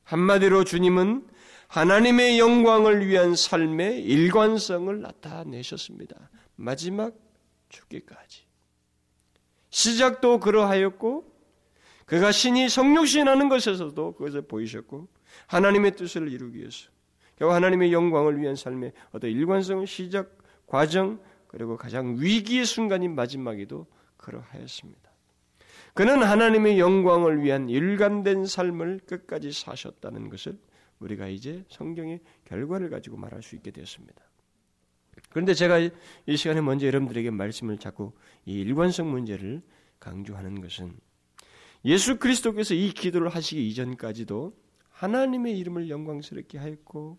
한마디로 0.05 0.65
주님은 0.65 1.27
하나님의 1.69 2.39
영광을 2.39 3.07
위한 3.07 3.35
삶의 3.35 4.03
일관성을 4.05 5.01
나타내셨습니다. 5.01 6.31
마지막 6.57 7.15
죽기까지. 7.69 8.43
시작도 9.71 10.41
그러하였고 10.41 11.32
그가 12.07 12.33
신이 12.33 12.69
성육신하는 12.69 13.49
것에서도 13.49 14.15
그것을 14.15 14.43
보이셨고 14.43 15.09
하나님의 15.47 15.97
뜻을 15.97 16.31
이루기 16.31 16.59
위해서 16.59 16.91
결국 17.37 17.55
하나님의 17.55 17.93
영광을 17.93 18.39
위한 18.41 18.57
삶의 18.57 18.93
어떤 19.13 19.31
일관성을 19.31 19.87
시작 19.87 20.39
과정 20.67 21.21
그리고 21.47 21.77
가장 21.77 22.17
위기의 22.19 22.65
순간인 22.65 23.15
마지막에도 23.15 23.87
그러하였습니다. 24.17 25.11
그는 25.95 26.23
하나님의 26.23 26.79
영광을 26.79 27.43
위한 27.43 27.69
일관된 27.69 28.47
삶을 28.47 29.01
끝까지 29.07 29.53
사셨다는 29.53 30.31
것을 30.31 30.59
우리가 31.01 31.29
이제 31.29 31.65
성경의 31.69 32.21
결과를 32.47 32.89
가지고 32.89 33.19
말할 33.19 33.43
수 33.43 33.57
있게 33.57 33.71
되었습니다. 33.71 34.23
그런데 35.29 35.53
제가 35.53 35.79
이 35.79 36.37
시간에 36.37 36.61
먼저 36.63 36.87
여러분들에게 36.87 37.31
말씀을 37.31 37.79
자꾸 37.79 38.13
이 38.47 38.61
일관성 38.61 39.11
문제를 39.11 39.63
강조하는 40.01 40.61
것은 40.61 40.97
예수 41.85 42.19
그리스도께서 42.19 42.75
이 42.75 42.91
기도를 42.93 43.29
하시기 43.29 43.69
이전까지도 43.69 44.57
하나님의 44.91 45.59
이름을 45.59 45.89
영광스럽게 45.91 46.59
하였고 46.59 47.19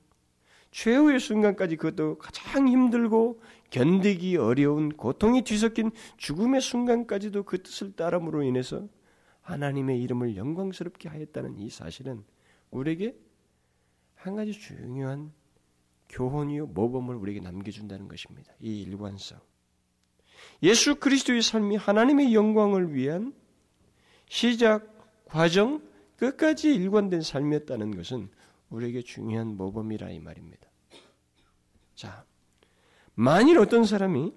최후의 0.71 1.19
순간까지 1.19 1.75
그것도 1.75 2.17
가장 2.17 2.67
힘들고 2.67 3.41
견디기 3.69 4.37
어려운 4.37 4.89
고통이 4.89 5.43
뒤섞인 5.43 5.91
죽음의 6.17 6.61
순간까지도 6.61 7.43
그 7.43 7.61
뜻을 7.61 7.95
따름으로 7.95 8.43
인해서 8.43 8.87
하나님의 9.41 10.01
이름을 10.01 10.35
영광스럽게 10.35 11.09
하였다는 11.09 11.59
이 11.59 11.69
사실은 11.69 12.23
우리에게 12.71 13.15
한 14.15 14.35
가지 14.35 14.53
중요한 14.53 15.31
교훈이요 16.09 16.67
모범을 16.67 17.15
우리에게 17.15 17.41
남겨준다는 17.41 18.07
것입니다. 18.07 18.53
이 18.59 18.81
일관성. 18.81 19.39
예수 20.63 20.95
그리스도의 20.95 21.41
삶이 21.41 21.75
하나님의 21.75 22.33
영광을 22.33 22.93
위한 22.93 23.33
시작, 24.33 24.81
과정, 25.25 25.79
끝까지 26.17 26.73
일관된 26.73 27.21
삶이었다는 27.21 27.95
것은 27.95 28.31
우리에게 28.71 29.03
중요한 29.03 29.55
모범이라 29.55 30.09
이 30.09 30.17
말입니다. 30.17 30.67
자, 31.93 32.25
만일 33.13 33.59
어떤 33.59 33.83
사람이 33.83 34.33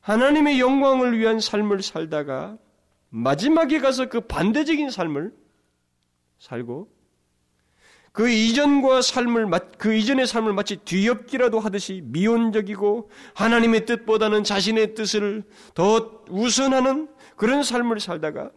하나님의 0.00 0.60
영광을 0.60 1.18
위한 1.18 1.40
삶을 1.40 1.80
살다가 1.80 2.58
마지막에 3.08 3.80
가서 3.80 4.10
그 4.10 4.20
반대적인 4.20 4.90
삶을 4.90 5.34
살고 6.38 6.90
그 8.12 8.28
이전과 8.28 9.00
삶을 9.00 9.48
그 9.78 9.94
이전의 9.94 10.26
삶을 10.26 10.52
마치 10.52 10.76
뒤엎기라도 10.76 11.58
하듯이 11.58 12.02
미온적이고 12.04 13.08
하나님의 13.32 13.86
뜻보다는 13.86 14.44
자신의 14.44 14.94
뜻을 14.94 15.42
더 15.72 16.22
우선하는 16.28 17.08
그런 17.36 17.62
삶을 17.62 17.98
살다가 17.98 18.50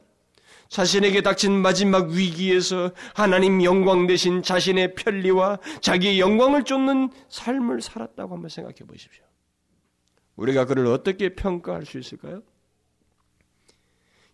자신에게 0.69 1.21
닥친 1.21 1.51
마지막 1.51 2.09
위기에서 2.09 2.91
하나님 3.13 3.63
영광 3.63 4.07
대신 4.07 4.41
자신의 4.41 4.95
편리와 4.95 5.59
자기의 5.81 6.19
영광을 6.19 6.63
쫓는 6.63 7.11
삶을 7.29 7.81
살았다고 7.81 8.33
한번 8.33 8.49
생각해 8.49 8.79
보십시오. 8.87 9.23
우리가 10.35 10.65
그를 10.65 10.87
어떻게 10.87 11.35
평가할 11.35 11.85
수 11.85 11.97
있을까요? 11.97 12.41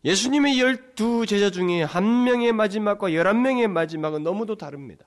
예수님의 0.03 0.59
열두 0.59 1.25
제자 1.27 1.51
중에 1.51 1.83
한 1.83 2.23
명의 2.23 2.51
마지막과 2.51 3.13
열한 3.13 3.41
명의 3.41 3.67
마지막은 3.67 4.23
너무도 4.23 4.55
다릅니다. 4.55 5.05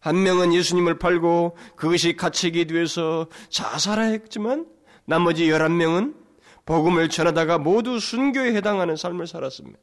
한 0.00 0.20
명은 0.24 0.52
예수님을 0.52 0.98
팔고 0.98 1.56
그것이 1.76 2.16
가치기 2.16 2.66
위해서 2.70 3.28
자살했지만 3.50 4.66
나머지 5.04 5.48
열한 5.48 5.76
명은 5.76 6.16
복음을 6.64 7.08
전하다가 7.08 7.58
모두 7.58 8.00
순교에 8.00 8.54
해당하는 8.54 8.96
삶을 8.96 9.28
살았습니다. 9.28 9.78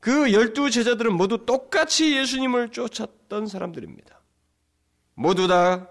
그 0.00 0.32
열두 0.32 0.70
제자들은 0.70 1.14
모두 1.14 1.44
똑같이 1.44 2.16
예수님을 2.16 2.70
쫓았던 2.70 3.46
사람들입니다. 3.46 4.20
모두 5.14 5.46
다 5.46 5.88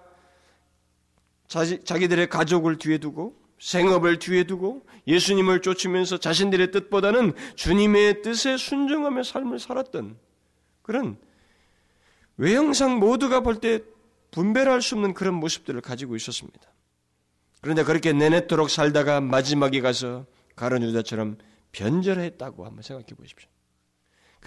자기, 1.47 1.83
자기들의 1.83 2.27
가족을 2.29 2.77
뒤에 2.77 2.97
두고 2.97 3.39
생업을 3.59 4.19
뒤에 4.19 4.45
두고 4.45 4.85
예수님을 5.07 5.61
쫓으면서 5.61 6.17
자신들의 6.17 6.71
뜻보다는 6.71 7.33
주님의 7.55 8.21
뜻에 8.21 8.57
순종하며 8.57 9.23
삶을 9.23 9.59
살았던 9.59 10.17
그런 10.81 11.17
외형상 12.37 12.99
모두가 12.99 13.41
볼 13.41 13.59
때 13.59 13.81
분별할 14.31 14.81
수 14.81 14.95
없는 14.95 15.13
그런 15.13 15.33
모습들을 15.35 15.81
가지고 15.81 16.15
있었습니다. 16.15 16.61
그런데 17.61 17.83
그렇게 17.83 18.13
내내토록 18.13 18.69
살다가 18.69 19.21
마지막에 19.21 19.81
가서 19.81 20.25
가론 20.55 20.83
유다처럼 20.83 21.37
변절했다고 21.71 22.65
한번 22.65 22.83
생각해 22.83 23.07
보십시오. 23.17 23.49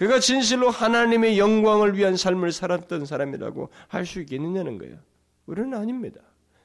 그가 0.03 0.19
진실로 0.19 0.69
하나님의 0.69 1.39
영광을 1.39 1.97
위한 1.97 2.17
삶을 2.17 2.51
살았던 2.51 3.05
사람이라고 3.05 3.69
할 3.87 4.05
수 4.05 4.19
있겠느냐는 4.19 4.77
거예요. 4.77 4.97
우리는 5.45 5.73
아닙니다. 5.73 6.19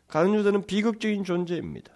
가론 0.08 0.34
유다는 0.34 0.66
비극적인 0.66 1.22
존재입니다. 1.22 1.92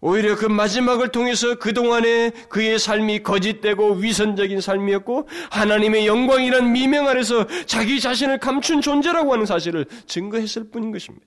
오히려 0.00 0.36
그 0.36 0.46
마지막을 0.46 1.08
통해서 1.08 1.56
그동안에 1.56 2.30
그의 2.48 2.78
삶이 2.78 3.24
거짓되고 3.24 3.94
위선적인 3.94 4.60
삶이었고 4.60 5.28
하나님의 5.50 6.06
영광이란 6.06 6.70
미명 6.70 7.08
아래서 7.08 7.44
자기 7.66 7.98
자신을 7.98 8.38
감춘 8.38 8.82
존재라고 8.82 9.32
하는 9.32 9.44
사실을 9.44 9.86
증거했을 10.06 10.70
뿐인 10.70 10.92
것입니다. 10.92 11.26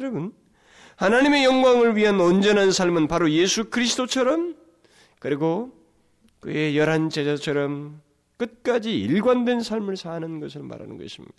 여러분, 0.00 0.32
하나님의 0.96 1.44
영광을 1.44 1.94
위한 1.96 2.18
온전한 2.18 2.72
삶은 2.72 3.06
바로 3.06 3.30
예수 3.30 3.68
그리스도처럼 3.68 4.54
그리고 5.18 5.81
그의 6.42 6.76
열한 6.76 7.08
제자처럼 7.08 8.02
끝까지 8.36 8.98
일관된 8.98 9.60
삶을 9.60 9.96
사는 9.96 10.40
것을 10.40 10.64
말하는 10.64 10.98
것입니다. 10.98 11.36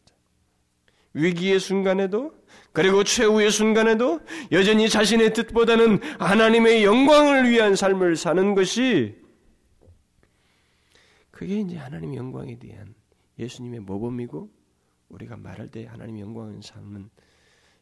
위기의 1.13 1.59
순간에도 1.59 2.33
그리고 2.71 3.03
최후의 3.03 3.51
순간에도 3.51 4.21
여전히 4.53 4.87
자신의 4.87 5.33
뜻보다는 5.33 5.99
하나님의 6.19 6.85
영광을 6.85 7.49
위한 7.49 7.75
삶을 7.75 8.15
사는 8.15 8.55
것이 8.55 9.21
그게 11.31 11.59
이제 11.59 11.75
하나님의 11.75 12.15
영광에 12.15 12.57
대한 12.57 12.95
예수님의 13.37 13.81
모범이고 13.81 14.49
우리가 15.09 15.35
말할 15.35 15.67
때 15.67 15.85
하나님의 15.85 16.21
영광을 16.21 16.63
삶은 16.63 17.09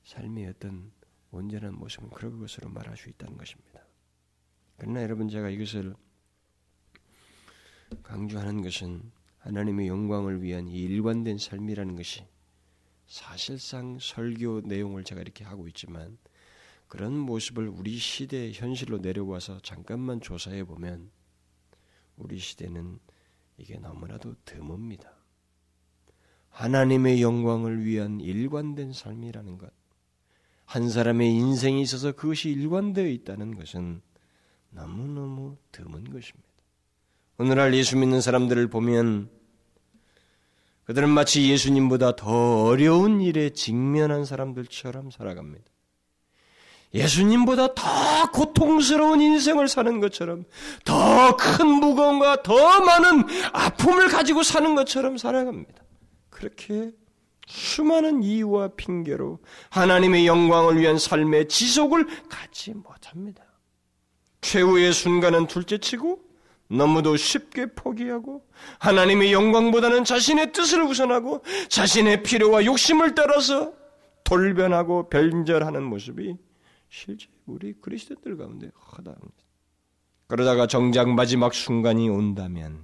삶의 0.06 0.48
어떤 0.48 0.92
온전한 1.30 1.76
모습은 1.76 2.10
그런 2.10 2.40
것으로 2.40 2.70
말할 2.70 2.98
수 2.98 3.10
있다는 3.10 3.38
것입니다. 3.38 3.86
그러나 4.78 5.04
여러분 5.04 5.30
제가 5.30 5.50
이것을 5.50 5.94
강조하는 8.04 8.62
것은 8.62 9.12
하나님의 9.40 9.88
영광을 9.88 10.42
위한 10.42 10.68
이 10.68 10.80
일관된 10.82 11.38
삶이라는 11.38 11.96
것이 11.96 12.26
사실상 13.08 13.98
설교 14.00 14.62
내용을 14.62 15.04
제가 15.04 15.22
이렇게 15.22 15.44
하고 15.44 15.68
있지만 15.68 16.18
그런 16.88 17.18
모습을 17.18 17.68
우리 17.68 17.98
시대 17.98 18.52
현실로 18.52 18.98
내려와서 18.98 19.60
잠깐만 19.62 20.22
조사해 20.22 20.64
보면 20.64 21.10
우리 22.18 22.38
시대는 22.38 23.00
이게 23.58 23.78
너무나도 23.78 24.36
드뭅니다. 24.46 25.10
하나님의 26.50 27.22
영광을 27.22 27.86
위한 27.86 28.20
일관된 28.20 28.94
삶이라는 28.94 29.58
것, 29.58 29.72
한 30.66 30.90
사람의 30.90 31.34
인생에 31.34 31.82
있어서 31.82 32.12
그것이 32.12 32.50
일관되어 32.50 33.08
있다는 33.08 33.56
것은 33.56 34.02
너무너무 34.70 35.58
드문 35.72 36.10
것입니다. 36.10 36.51
오늘날 37.42 37.74
예수 37.74 37.98
믿는 37.98 38.22
사람들을 38.22 38.68
보면 38.68 39.28
그들은 40.84 41.10
마치 41.10 41.50
예수님보다 41.50 42.16
더 42.16 42.66
어려운 42.66 43.20
일에 43.20 43.50
직면한 43.50 44.26
사람들처럼 44.26 45.10
살아갑니다. 45.10 45.66
예수님보다 46.94 47.74
더 47.74 48.32
고통스러운 48.32 49.22
인생을 49.22 49.68
사는 49.68 50.00
것처럼 50.00 50.44
더 50.86 51.36
큰 51.36 51.66
무거움과 51.66 52.44
더 52.44 52.80
많은 52.82 53.24
아픔을 53.54 54.10
가지고 54.10 54.44
사는 54.44 54.76
것처럼 54.76 55.18
살아갑니다. 55.18 55.84
그렇게 56.30 56.92
수많은 57.48 58.22
이유와 58.22 58.76
핑계로 58.78 59.40
하나님의 59.72 60.28
영광을 60.28 60.80
위한 60.80 61.00
삶의 61.00 61.48
지속을 61.48 62.06
갖지 62.30 62.76
못합니다. 62.76 63.44
최후의 64.42 64.94
순간은 64.94 65.48
둘째치고 65.48 66.31
너무도 66.72 67.18
쉽게 67.18 67.68
포기하고 67.68 68.48
하나님의 68.80 69.34
영광보다는 69.34 70.06
자신의 70.06 70.54
뜻을 70.54 70.82
우선하고 70.84 71.44
자신의 71.70 72.24
필요와 72.24 72.66
욕심을 72.66 73.14
따라서 73.14 73.74
돌변하고 74.24 75.10
변절하는 75.10 75.84
모습이 75.84 76.38
실제 76.90 77.28
우리 77.46 77.74
그리스도들 77.74 78.38
가운데 78.38 78.70
허다합니다. 78.92 79.36
그러다가 80.28 80.68
정작 80.68 81.10
마지막 81.10 81.54
순간이 81.54 82.08
온다면 82.08 82.80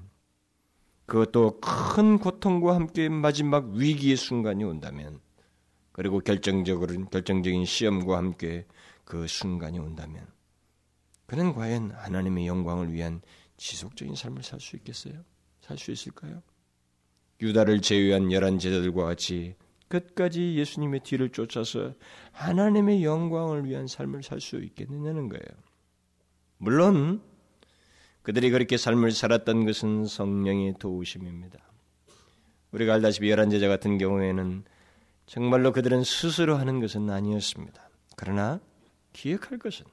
그것도 1.05 1.61
큰 1.61 2.19
고통과 2.19 2.75
함께 2.75 3.07
마지막 3.07 3.69
위기의 3.69 4.17
순간이 4.17 4.65
온다면 4.65 5.21
그리고 5.93 6.19
결정적으로 6.19 7.05
결정적인 7.05 7.63
시험과 7.63 8.17
함께 8.17 8.65
그 9.05 9.27
순간이 9.27 9.79
온다면 9.79 10.27
그는 11.25 11.53
과연 11.53 11.91
하나님의 11.91 12.47
영광을 12.47 12.91
위한 12.91 13.21
지속적인 13.57 14.15
삶을 14.15 14.43
살 14.43 14.59
수 14.59 14.75
있겠어요? 14.77 15.23
살 15.61 15.77
수 15.77 15.91
있을까요? 15.91 16.41
유다를 17.41 17.81
제외한 17.81 18.31
열한 18.31 18.59
제자들과 18.59 19.03
같이 19.03 19.55
끝까지 19.89 20.55
예수님의 20.55 21.01
뒤를 21.01 21.29
쫓아서 21.29 21.93
하나님의 22.31 23.03
영광을 23.03 23.65
위한 23.65 23.87
삶을 23.87 24.23
살 24.23 24.41
수 24.41 24.57
있겠느냐는 24.57 25.29
거예요. 25.29 25.43
물론 26.57 27.21
그들이 28.23 28.49
그렇게 28.49 28.75
삶을 28.75 29.11
살았던 29.11 29.65
것은 29.65 30.05
성령의 30.05 30.75
도우심입니다. 30.79 31.59
우리가 32.71 32.95
알다시피 32.95 33.29
열한 33.29 33.49
제자 33.49 33.67
같은 33.67 33.97
경우에는 33.97 34.65
정말로 35.25 35.71
그들은 35.71 36.03
스스로 36.03 36.57
하는 36.57 36.81
것은 36.81 37.09
아니었습니다. 37.09 37.89
그러나 38.17 38.59
기억할 39.13 39.57
것은 39.57 39.85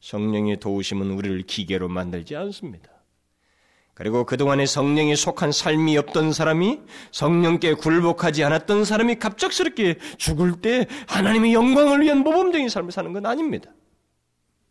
성령의 0.00 0.60
도우심은 0.60 1.10
우리를 1.10 1.42
기계로 1.42 1.88
만들지 1.88 2.36
않습니다. 2.36 2.90
그리고 3.94 4.26
그동안에 4.26 4.66
성령에 4.66 5.16
속한 5.16 5.52
삶이 5.52 5.96
없던 5.96 6.34
사람이 6.34 6.80
성령께 7.12 7.74
굴복하지 7.74 8.44
않았던 8.44 8.84
사람이 8.84 9.14
갑작스럽게 9.14 9.96
죽을 10.18 10.60
때 10.60 10.86
하나님의 11.08 11.54
영광을 11.54 12.02
위한 12.02 12.18
모범적인 12.18 12.68
삶을 12.68 12.92
사는 12.92 13.10
건 13.14 13.24
아닙니다. 13.24 13.70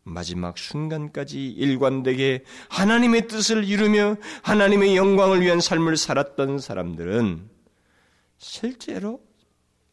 마지막 0.03 0.59
순간까지 0.59 1.47
일관되게 1.47 2.43
하나님의 2.69 3.27
뜻을 3.27 3.63
이루며 3.63 4.17
하나님의 4.43 4.95
영광을 4.95 5.41
위한 5.41 5.59
삶을 5.59 5.97
살았던 5.97 6.59
사람들은 6.59 7.49
실제로 8.37 9.25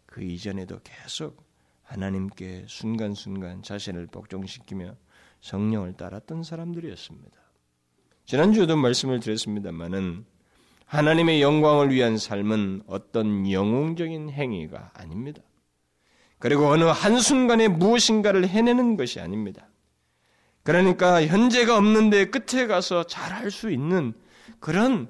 그 0.05 0.23
이전에도 0.23 0.81
계속 0.85 1.43
하나님께 1.85 2.67
순간순간 2.69 3.63
자신을 3.63 4.09
복종시키며 4.09 4.95
성령을 5.43 5.93
따랐던 5.95 6.43
사람들이었습니다. 6.43 7.39
지난주에도 8.25 8.77
말씀을 8.77 9.21
드렸습니다만은 9.21 10.25
하나님의 10.87 11.43
영광을 11.43 11.91
위한 11.91 12.17
삶은 12.17 12.83
어떤 12.87 13.51
영웅적인 13.51 14.31
행위가 14.31 14.93
아닙니다. 14.95 15.43
그리고 16.39 16.69
어느 16.69 16.85
한순간에 16.85 17.69
무엇인가를 17.69 18.49
해내는 18.49 18.97
것이 18.97 19.21
아닙니다. 19.21 19.69
그러니까 20.63 21.25
현재가 21.27 21.77
없는데 21.77 22.27
끝에 22.27 22.67
가서 22.67 23.05
잘할 23.05 23.51
수 23.51 23.71
있는 23.71 24.13
그런 24.61 25.09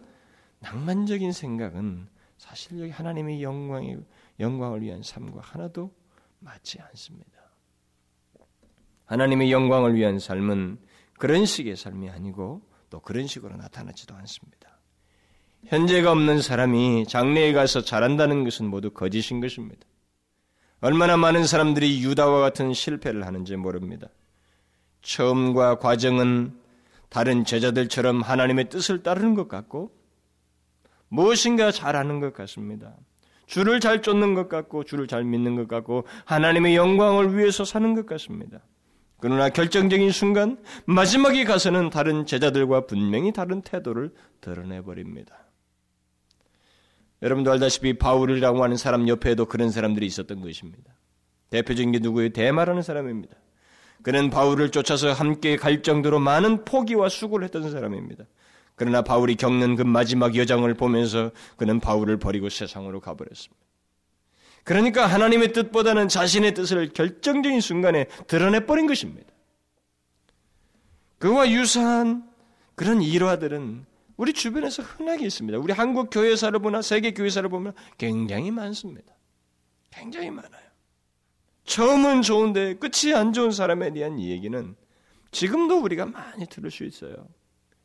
낭만적인 0.60 1.32
생각은 1.32 2.08
사실 2.38 2.80
여기 2.80 2.90
하나님의 2.90 3.42
영광의 3.42 3.98
영광을 4.40 4.82
위한 4.82 5.02
삶과 5.02 5.40
하나도 5.42 5.92
맞지 6.38 6.80
않습니다. 6.80 7.31
하나님의 9.06 9.52
영광을 9.52 9.94
위한 9.94 10.18
삶은 10.18 10.78
그런 11.18 11.46
식의 11.46 11.76
삶이 11.76 12.10
아니고 12.10 12.62
또 12.90 13.00
그런 13.00 13.26
식으로 13.26 13.56
나타나지도 13.56 14.14
않습니다. 14.14 14.80
현재가 15.66 16.10
없는 16.10 16.42
사람이 16.42 17.06
장래에 17.06 17.52
가서 17.52 17.82
잘한다는 17.82 18.44
것은 18.44 18.66
모두 18.66 18.90
거짓인 18.90 19.40
것입니다. 19.40 19.86
얼마나 20.80 21.16
많은 21.16 21.46
사람들이 21.46 22.02
유다와 22.02 22.40
같은 22.40 22.72
실패를 22.72 23.24
하는지 23.24 23.56
모릅니다. 23.56 24.08
처음과 25.02 25.78
과정은 25.78 26.58
다른 27.08 27.44
제자들처럼 27.44 28.22
하나님의 28.22 28.68
뜻을 28.68 29.02
따르는 29.02 29.34
것 29.34 29.46
같고 29.46 29.92
무엇인가 31.08 31.70
잘하는 31.70 32.20
것 32.20 32.32
같습니다. 32.32 32.96
주를 33.46 33.80
잘 33.80 34.02
쫓는 34.02 34.34
것 34.34 34.48
같고 34.48 34.82
주를 34.82 35.06
잘 35.06 35.22
믿는 35.24 35.54
것 35.56 35.68
같고 35.68 36.06
하나님의 36.24 36.74
영광을 36.74 37.36
위해서 37.36 37.64
사는 37.64 37.94
것 37.94 38.06
같습니다. 38.06 38.60
그러나 39.22 39.50
결정적인 39.50 40.10
순간 40.10 40.58
마지막에 40.84 41.44
가서는 41.44 41.90
다른 41.90 42.26
제자들과 42.26 42.86
분명히 42.86 43.32
다른 43.32 43.62
태도를 43.62 44.12
드러내 44.40 44.82
버립니다. 44.82 45.46
여러분도 47.22 47.52
알다시피 47.52 47.98
바울이라고 47.98 48.64
하는 48.64 48.76
사람 48.76 49.06
옆에도 49.06 49.46
그런 49.46 49.70
사람들이 49.70 50.06
있었던 50.06 50.40
것입니다. 50.40 50.92
대표적인 51.50 51.92
게 51.92 52.00
누구예요? 52.00 52.30
대마라는 52.30 52.82
사람입니다. 52.82 53.36
그는 54.02 54.28
바울을 54.28 54.70
쫓아서 54.70 55.12
함께 55.12 55.54
갈 55.54 55.82
정도로 55.82 56.18
많은 56.18 56.64
포기와 56.64 57.08
수고를 57.08 57.44
했던 57.44 57.70
사람입니다. 57.70 58.24
그러나 58.74 59.02
바울이 59.02 59.36
겪는 59.36 59.76
그 59.76 59.82
마지막 59.82 60.34
여정을 60.34 60.74
보면서 60.74 61.30
그는 61.56 61.78
바울을 61.78 62.16
버리고 62.16 62.48
세상으로 62.48 62.98
가버렸습니다. 62.98 63.61
그러니까 64.64 65.06
하나님의 65.06 65.52
뜻보다는 65.52 66.08
자신의 66.08 66.54
뜻을 66.54 66.90
결정적인 66.92 67.60
순간에 67.60 68.06
드러내버린 68.26 68.86
것입니다. 68.86 69.28
그와 71.18 71.50
유사한 71.50 72.28
그런 72.74 73.02
일화들은 73.02 73.86
우리 74.16 74.32
주변에서 74.32 74.82
흔하게 74.82 75.26
있습니다. 75.26 75.58
우리 75.58 75.72
한국 75.72 76.10
교회사를 76.10 76.60
보나 76.60 76.82
세계 76.82 77.12
교회사를 77.12 77.48
보면 77.48 77.72
굉장히 77.98 78.50
많습니다. 78.50 79.12
굉장히 79.90 80.30
많아요. 80.30 80.62
처음은 81.64 82.22
좋은데 82.22 82.74
끝이 82.74 83.14
안 83.14 83.32
좋은 83.32 83.50
사람에 83.50 83.92
대한 83.92 84.20
얘기는 84.20 84.74
지금도 85.30 85.80
우리가 85.82 86.06
많이 86.06 86.46
들을 86.46 86.70
수 86.70 86.84
있어요. 86.84 87.28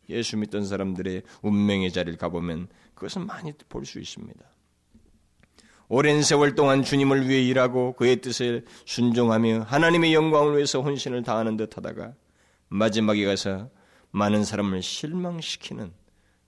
예수 0.09 0.37
믿던 0.37 0.65
사람들의 0.65 1.23
운명의 1.41 1.91
자리를 1.91 2.17
가보면 2.17 2.67
그것은 2.95 3.25
많이 3.25 3.53
볼 3.69 3.85
수 3.85 3.99
있습니다. 3.99 4.43
오랜 5.89 6.21
세월 6.21 6.53
동안 6.55 6.83
주님을 6.83 7.29
위해 7.29 7.41
일하고 7.41 7.93
그의 7.93 8.19
뜻에 8.19 8.63
순종하며 8.85 9.63
하나님의 9.63 10.13
영광을 10.13 10.55
위해서 10.55 10.81
혼신을 10.81 11.23
다하는 11.23 11.55
듯 11.55 11.77
하다가 11.77 12.13
마지막에 12.67 13.23
가서 13.25 13.69
많은 14.11 14.43
사람을 14.43 14.81
실망시키는 14.81 15.93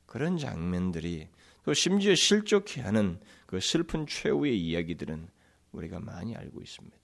그런 0.05 0.37
장면들이 0.37 1.29
또 1.63 1.73
심지어 1.73 2.15
실족해 2.15 2.81
하는 2.81 3.19
그 3.45 3.59
슬픈 3.61 4.07
최후의 4.07 4.59
이야기들은 4.59 5.29
우리가 5.71 5.99
많이 5.99 6.35
알고 6.35 6.61
있습니다. 6.61 6.97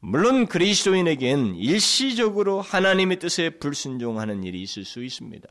물론 0.00 0.46
그리스도인에겐 0.46 1.56
일시적으로 1.56 2.60
하나님의 2.60 3.18
뜻에 3.18 3.50
불순종하는 3.50 4.44
일이 4.44 4.60
있을 4.62 4.84
수 4.84 5.04
있습니다. 5.04 5.48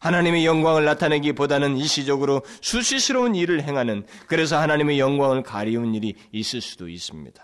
하나님의 0.00 0.46
영광을 0.46 0.84
나타내기보다는 0.84 1.76
일시적으로 1.76 2.42
수시스러운 2.60 3.34
일을 3.34 3.62
행하는 3.62 4.06
그래서 4.26 4.58
하나님의 4.58 4.98
영광을 4.98 5.42
가리운 5.42 5.94
일이 5.94 6.14
있을 6.32 6.60
수도 6.60 6.88
있습니다. 6.88 7.42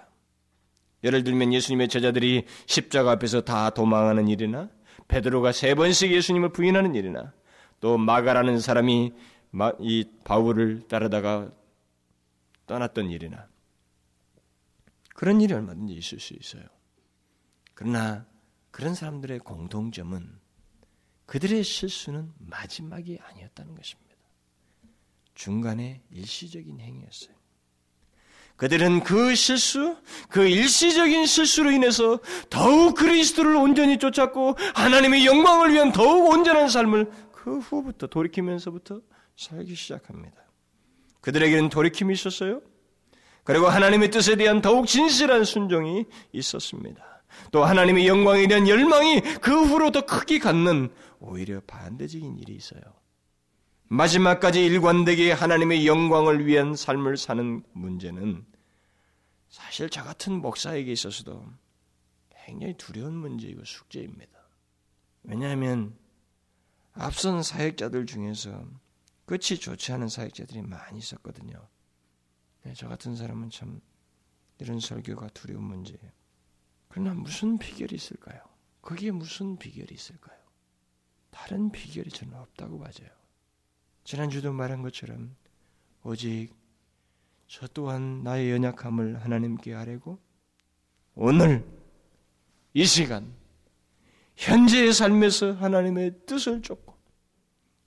예를 1.04 1.22
들면 1.24 1.52
예수님의 1.52 1.88
제자들이 1.88 2.44
십자가 2.66 3.12
앞에서 3.12 3.42
다 3.42 3.70
도망하는 3.70 4.28
일이나 4.28 4.70
베드로가 5.08 5.52
세 5.52 5.74
번씩 5.74 6.12
예수님을 6.12 6.50
부인하는 6.50 6.94
일이나 6.94 7.32
또 7.80 7.98
마가라는 7.98 8.60
사람이 8.60 9.12
이 9.80 10.04
바울을 10.24 10.88
따르다가 10.88 11.50
떠났던 12.66 13.10
일이나 13.10 13.46
그런 15.14 15.40
일이 15.40 15.52
얼마든지 15.52 15.92
있을 15.94 16.18
수 16.18 16.34
있어요. 16.34 16.64
그러나 17.74 18.26
그런 18.70 18.94
사람들의 18.94 19.40
공통점은 19.40 20.43
그들의 21.26 21.62
실수는 21.64 22.32
마지막이 22.38 23.18
아니었다는 23.22 23.74
것입니다. 23.74 24.04
중간에 25.34 26.02
일시적인 26.10 26.80
행위였어요. 26.80 27.34
그들은 28.56 29.02
그 29.02 29.34
실수, 29.34 29.96
그 30.28 30.46
일시적인 30.46 31.26
실수로 31.26 31.72
인해서 31.72 32.20
더욱 32.50 32.94
그리스도를 32.94 33.56
온전히 33.56 33.98
쫓았고 33.98 34.56
하나님의 34.74 35.26
영광을 35.26 35.72
위한 35.72 35.90
더욱 35.90 36.28
온전한 36.30 36.68
삶을 36.68 37.10
그 37.32 37.58
후부터 37.58 38.06
돌이키면서부터 38.06 39.00
살기 39.36 39.74
시작합니다. 39.74 40.36
그들에게는 41.20 41.68
돌이킴이 41.68 42.14
있었어요. 42.14 42.60
그리고 43.42 43.68
하나님의 43.68 44.10
뜻에 44.10 44.36
대한 44.36 44.62
더욱 44.62 44.86
진실한 44.86 45.44
순종이 45.44 46.04
있었습니다. 46.32 47.02
또 47.50 47.64
하나님의 47.64 48.06
영광에 48.06 48.46
대한 48.46 48.68
열망이 48.68 49.20
그 49.40 49.64
후로 49.64 49.90
더 49.90 50.06
크게 50.06 50.38
갖는 50.38 50.90
오히려 51.26 51.60
반대적인 51.66 52.38
일이 52.38 52.54
있어요. 52.54 52.80
마지막까지 53.88 54.64
일관되게 54.64 55.32
하나님의 55.32 55.86
영광을 55.86 56.46
위한 56.46 56.74
삶을 56.74 57.16
사는 57.16 57.62
문제는 57.72 58.44
사실 59.48 59.90
저 59.90 60.02
같은 60.02 60.40
목사에게 60.40 60.90
있어서도 60.92 61.46
굉장히 62.44 62.74
두려운 62.76 63.14
문제이고 63.14 63.64
숙제입니다. 63.64 64.32
왜냐하면 65.22 65.96
앞선 66.92 67.42
사역자들 67.42 68.06
중에서 68.06 68.66
끝이 69.26 69.58
좋지 69.58 69.92
않은 69.92 70.08
사역자들이 70.08 70.62
많이 70.62 70.98
있었거든요. 70.98 71.68
네, 72.62 72.74
저 72.74 72.88
같은 72.88 73.16
사람은 73.16 73.50
참 73.50 73.80
이런 74.58 74.80
설교가 74.80 75.28
두려운 75.28 75.64
문제예요. 75.64 76.10
그러나 76.88 77.14
무슨 77.14 77.58
비결이 77.58 77.94
있을까요? 77.96 78.40
거기에 78.82 79.10
무슨 79.10 79.58
비결이 79.58 79.94
있을까요? 79.94 80.43
다른 81.34 81.72
비결이 81.72 82.10
저는 82.10 82.34
없다고 82.34 82.78
봐져요. 82.78 83.08
지난주도 84.04 84.52
말한 84.52 84.82
것처럼 84.82 85.34
오직 86.04 86.50
저 87.48 87.66
또한 87.66 88.22
나의 88.22 88.52
연약함을 88.52 89.22
하나님께 89.22 89.74
아뢰고 89.74 90.20
오늘 91.16 91.66
이 92.72 92.84
시간 92.84 93.34
현재의 94.36 94.92
삶에서 94.92 95.54
하나님의 95.54 96.20
뜻을 96.24 96.62
쫓고 96.62 96.96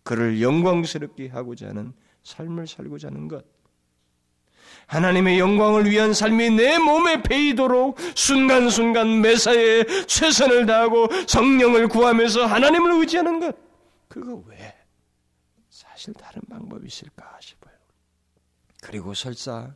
그를 0.03 0.41
영광스럽게 0.41 1.29
하고자 1.29 1.69
하는 1.69 1.93
삶을 2.23 2.67
살고자 2.67 3.07
하는 3.07 3.29
것 3.29 3.45
하나님의 4.85 5.39
영광을 5.39 5.89
위한 5.89 6.13
삶이 6.13 6.51
내 6.51 6.77
몸에 6.77 7.21
배이도록 7.21 7.97
순간순간 8.15 9.21
매사에 9.21 9.83
최선을 10.05 10.65
다하고 10.65 11.07
성령을 11.27 11.87
구하면서 11.87 12.45
하나님을 12.45 12.99
의지하는 13.01 13.39
것. 13.39 13.55
그거 14.07 14.43
왜? 14.47 14.75
사실 15.69 16.13
다른 16.13 16.41
방법이 16.49 16.87
있을까 16.87 17.37
싶어요. 17.41 17.73
그리고 18.81 19.13
설사 19.13 19.75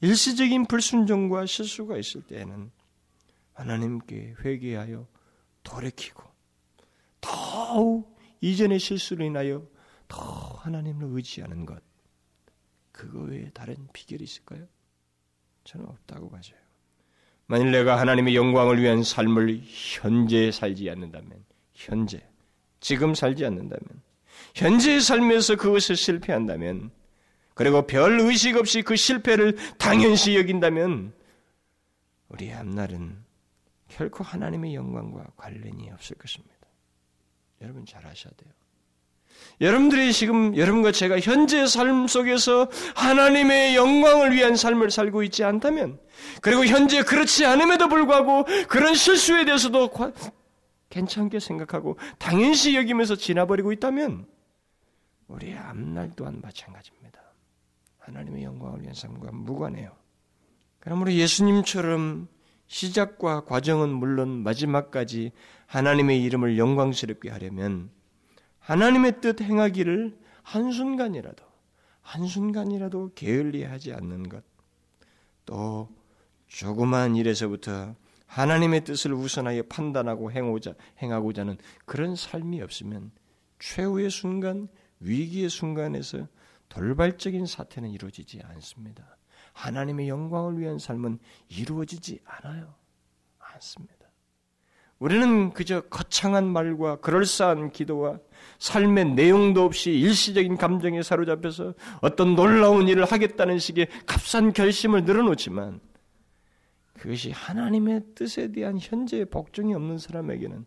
일시적인 0.00 0.66
불순종과 0.66 1.46
실수가 1.46 1.98
있을 1.98 2.22
때에는 2.22 2.70
하나님께 3.52 4.34
회개하여 4.44 5.06
돌이키고 5.62 6.22
더욱 7.20 8.16
이전의 8.40 8.78
실수로 8.78 9.24
인하여 9.24 9.66
더 10.08 10.20
하나님을 10.62 11.08
의지하는 11.10 11.66
것. 11.66 11.82
그거 12.96 13.20
외에 13.20 13.50
다른 13.50 13.76
비결이 13.92 14.24
있을까요? 14.24 14.66
저는 15.64 15.86
없다고 15.86 16.30
봐요. 16.30 16.40
만일 17.46 17.70
내가 17.70 18.00
하나님의 18.00 18.34
영광을 18.34 18.80
위한 18.80 19.02
삶을 19.02 19.60
현재 19.62 20.50
살지 20.50 20.90
않는다면, 20.90 21.44
현재, 21.74 22.26
지금 22.80 23.14
살지 23.14 23.44
않는다면, 23.44 24.02
현재의 24.54 25.00
삶에서 25.00 25.56
그것을 25.56 25.94
실패한다면, 25.94 26.90
그리고 27.54 27.86
별 27.86 28.18
의식 28.18 28.56
없이 28.56 28.82
그 28.82 28.96
실패를 28.96 29.56
당연시 29.76 30.36
여긴다면, 30.36 31.12
우리 32.28 32.52
앞날은 32.52 33.24
결코 33.88 34.24
하나님의 34.24 34.74
영광과 34.74 35.26
관련이 35.36 35.90
없을 35.90 36.16
것입니다. 36.16 36.56
여러분 37.60 37.84
잘 37.86 38.04
아셔야 38.06 38.32
돼요. 38.36 38.52
여러분들이 39.60 40.12
지금 40.12 40.56
여러분과 40.56 40.92
제가 40.92 41.18
현재 41.18 41.66
삶 41.66 42.06
속에서 42.06 42.68
하나님의 42.94 43.74
영광을 43.74 44.34
위한 44.34 44.54
삶을 44.54 44.90
살고 44.90 45.22
있지 45.22 45.44
않다면, 45.44 45.98
그리고 46.42 46.66
현재 46.66 47.02
그렇지 47.02 47.46
않음에도 47.46 47.88
불구하고 47.88 48.44
그런 48.68 48.94
실수에 48.94 49.44
대해서도 49.44 49.90
괜찮게 50.90 51.40
생각하고 51.40 51.98
당연시 52.18 52.76
여기면서 52.76 53.16
지나버리고 53.16 53.72
있다면, 53.72 54.26
우리의 55.28 55.56
앞날 55.56 56.10
또한 56.16 56.40
마찬가지입니다. 56.42 57.20
하나님의 57.98 58.44
영광을 58.44 58.82
위한 58.82 58.94
삶과 58.94 59.30
무관해요. 59.32 59.90
그러므로 60.78 61.12
예수님처럼 61.12 62.28
시작과 62.68 63.44
과정은 63.44 63.88
물론 63.88 64.42
마지막까지 64.42 65.32
하나님의 65.66 66.22
이름을 66.22 66.58
영광스럽게 66.58 67.30
하려면 67.30 67.90
하나님의 68.66 69.20
뜻 69.20 69.40
행하기를 69.40 70.18
한순간이라도, 70.42 71.44
한순간이라도 72.02 73.12
게을리하지 73.14 73.92
않는 73.92 74.28
것, 74.28 74.42
또 75.44 75.88
조그마한 76.48 77.14
일에서부터 77.14 77.94
하나님의 78.26 78.82
뜻을 78.84 79.12
우선하여 79.12 79.62
판단하고 79.68 80.32
행하고자, 80.32 80.74
행하고자 81.00 81.42
하는 81.42 81.58
그런 81.84 82.16
삶이 82.16 82.60
없으면 82.60 83.12
최후의 83.60 84.10
순간, 84.10 84.68
위기의 84.98 85.48
순간에서 85.48 86.26
돌발적인 86.68 87.46
사태는 87.46 87.90
이루어지지 87.90 88.40
않습니다. 88.42 89.16
하나님의 89.52 90.08
영광을 90.08 90.58
위한 90.58 90.78
삶은 90.78 91.20
이루어지지 91.48 92.18
않아요. 92.24 92.74
안 93.38 93.54
않습니다. 93.56 93.95
우리는 94.98 95.52
그저 95.52 95.82
거창한 95.82 96.46
말과 96.46 96.96
그럴싸한 96.96 97.70
기도와 97.70 98.18
삶의 98.58 99.14
내용도 99.14 99.62
없이 99.64 99.90
일시적인 99.92 100.56
감정에 100.56 101.02
사로잡혀서 101.02 101.74
어떤 102.00 102.34
놀라운 102.34 102.88
일을 102.88 103.04
하겠다는 103.04 103.58
식의 103.58 103.88
값싼 104.06 104.52
결심을 104.52 105.04
늘어놓지만 105.04 105.80
그것이 106.94 107.30
하나님의 107.30 108.02
뜻에 108.14 108.50
대한 108.52 108.78
현재의 108.80 109.26
복종이 109.26 109.74
없는 109.74 109.98
사람에게는 109.98 110.64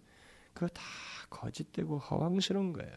그거 0.53 0.67
다 0.67 0.81
거짓되고 1.31 1.97
허황스러운 1.97 2.73
거예요. 2.73 2.91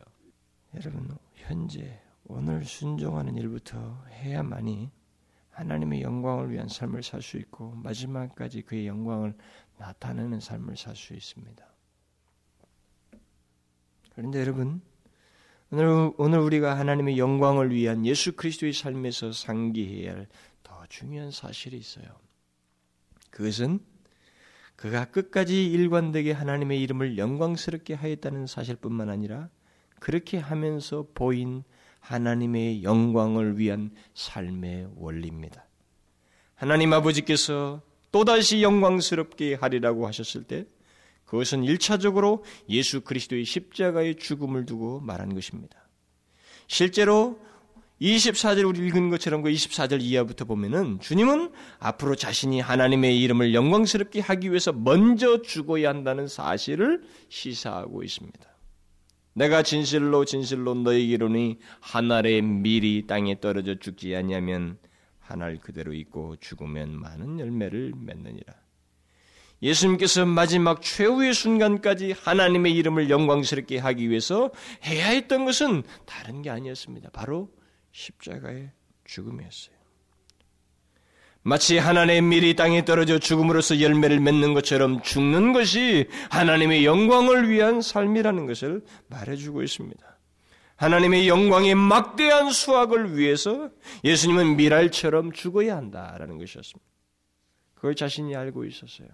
여러분, 0.74 1.08
현재 1.34 2.00
오늘 2.24 2.64
순종하는 2.64 3.36
일부터 3.36 4.04
해야만이 4.10 4.90
하나님의 5.50 6.02
영광을 6.02 6.50
위한 6.50 6.68
삶을 6.68 7.02
살 7.02 7.22
수 7.22 7.36
있고 7.38 7.72
마지막까지 7.82 8.62
그의 8.62 8.86
영광을 8.86 9.34
나타내는 9.82 10.40
삶을 10.40 10.76
살 10.76 10.94
수 10.96 11.12
있습니다. 11.14 11.64
그런데 14.14 14.40
여러분, 14.40 14.80
오늘, 15.70 16.12
오늘 16.18 16.38
우리가 16.38 16.78
하나님의 16.78 17.18
영광을 17.18 17.70
위한 17.74 18.04
예수 18.06 18.36
그리스도의 18.36 18.72
삶에서 18.72 19.32
상기해야 19.32 20.12
할 20.12 20.28
더 20.72 20.86
중요한 20.88 21.30
사실이 21.30 21.76
있어요. 21.76 22.06
그것은 23.30 23.80
그가 24.74 25.04
끝까지 25.04 25.70
일관되게 25.70 26.32
하나님의 26.32 26.80
이름을 26.82 27.18
영광스럽게 27.18 27.94
하였다는 27.94 28.46
사실뿐만 28.46 29.08
아니라 29.08 29.48
그렇게 30.00 30.38
하면서 30.38 31.06
보인 31.14 31.62
하나님의 32.00 32.82
영광을 32.82 33.58
위한 33.58 33.92
삶의 34.14 34.94
원리입니다. 34.96 35.66
하나님 36.54 36.92
아버지께서 36.92 37.80
또다시 38.12 38.62
영광스럽게 38.62 39.54
하리라고 39.54 40.06
하셨을 40.06 40.44
때 40.44 40.66
그것은 41.24 41.64
일차적으로 41.64 42.44
예수 42.68 43.00
그리스도의 43.00 43.44
십자가의 43.44 44.16
죽음을 44.16 44.66
두고 44.66 45.00
말한 45.00 45.34
것입니다. 45.34 45.88
실제로 46.66 47.40
24절 48.02 48.68
우리 48.68 48.86
읽은 48.86 49.10
것처럼 49.10 49.42
그 49.42 49.50
24절 49.50 50.02
이하부터 50.02 50.44
보면은 50.44 50.98
주님은 51.00 51.52
앞으로 51.78 52.16
자신이 52.16 52.60
하나님의 52.60 53.18
이름을 53.20 53.54
영광스럽게 53.54 54.20
하기 54.20 54.50
위해서 54.50 54.72
먼저 54.72 55.40
죽어야 55.40 55.88
한다는 55.88 56.26
사실을 56.26 57.02
시사하고 57.28 58.02
있습니다. 58.02 58.52
내가 59.34 59.62
진실로 59.62 60.24
진실로 60.24 60.74
너에게 60.74 61.04
이르니 61.04 61.58
한 61.80 62.10
알의 62.10 62.42
밀이 62.42 63.06
땅에 63.06 63.40
떨어져 63.40 63.76
죽지 63.76 64.14
않냐면 64.16 64.78
한알 65.22 65.58
그대로 65.58 65.92
있고 65.94 66.36
죽으면 66.36 66.98
많은 66.98 67.40
열매를 67.40 67.92
맺느니라. 67.96 68.54
예수님께서 69.62 70.26
마지막 70.26 70.82
최후의 70.82 71.34
순간까지 71.34 72.12
하나님의 72.12 72.74
이름을 72.74 73.10
영광스럽게 73.10 73.78
하기 73.78 74.10
위해서 74.10 74.50
해야 74.84 75.06
했던 75.06 75.44
것은 75.44 75.84
다른 76.04 76.42
게 76.42 76.50
아니었습니다. 76.50 77.10
바로 77.12 77.48
십자가의 77.92 78.72
죽음이었어요. 79.04 79.76
마치 81.44 81.78
하나님의 81.78 82.22
밀이 82.22 82.54
땅에 82.54 82.84
떨어져 82.84 83.18
죽음으로써 83.18 83.80
열매를 83.80 84.20
맺는 84.20 84.54
것처럼 84.54 85.02
죽는 85.02 85.52
것이 85.52 86.08
하나님의 86.30 86.84
영광을 86.84 87.48
위한 87.48 87.80
삶이라는 87.80 88.46
것을 88.46 88.84
말해주고 89.08 89.62
있습니다. 89.62 90.11
하나님의 90.82 91.28
영광의 91.28 91.76
막대한 91.76 92.50
수확을 92.50 93.16
위해서 93.16 93.70
예수님은 94.02 94.56
미랄처럼 94.56 95.30
죽어야 95.30 95.76
한다라는 95.76 96.38
것이었습니다. 96.38 96.90
그걸 97.74 97.94
자신이 97.94 98.34
알고 98.34 98.64
있었어요. 98.64 99.06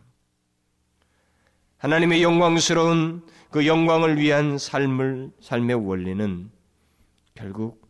하나님의 1.76 2.22
영광스러운 2.22 3.26
그 3.50 3.66
영광을 3.66 4.16
위한 4.16 4.56
삶을 4.56 5.32
삶의 5.40 5.86
원리는 5.86 6.50
결국 7.34 7.86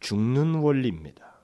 죽는 0.00 0.56
원리입니다. 0.56 1.40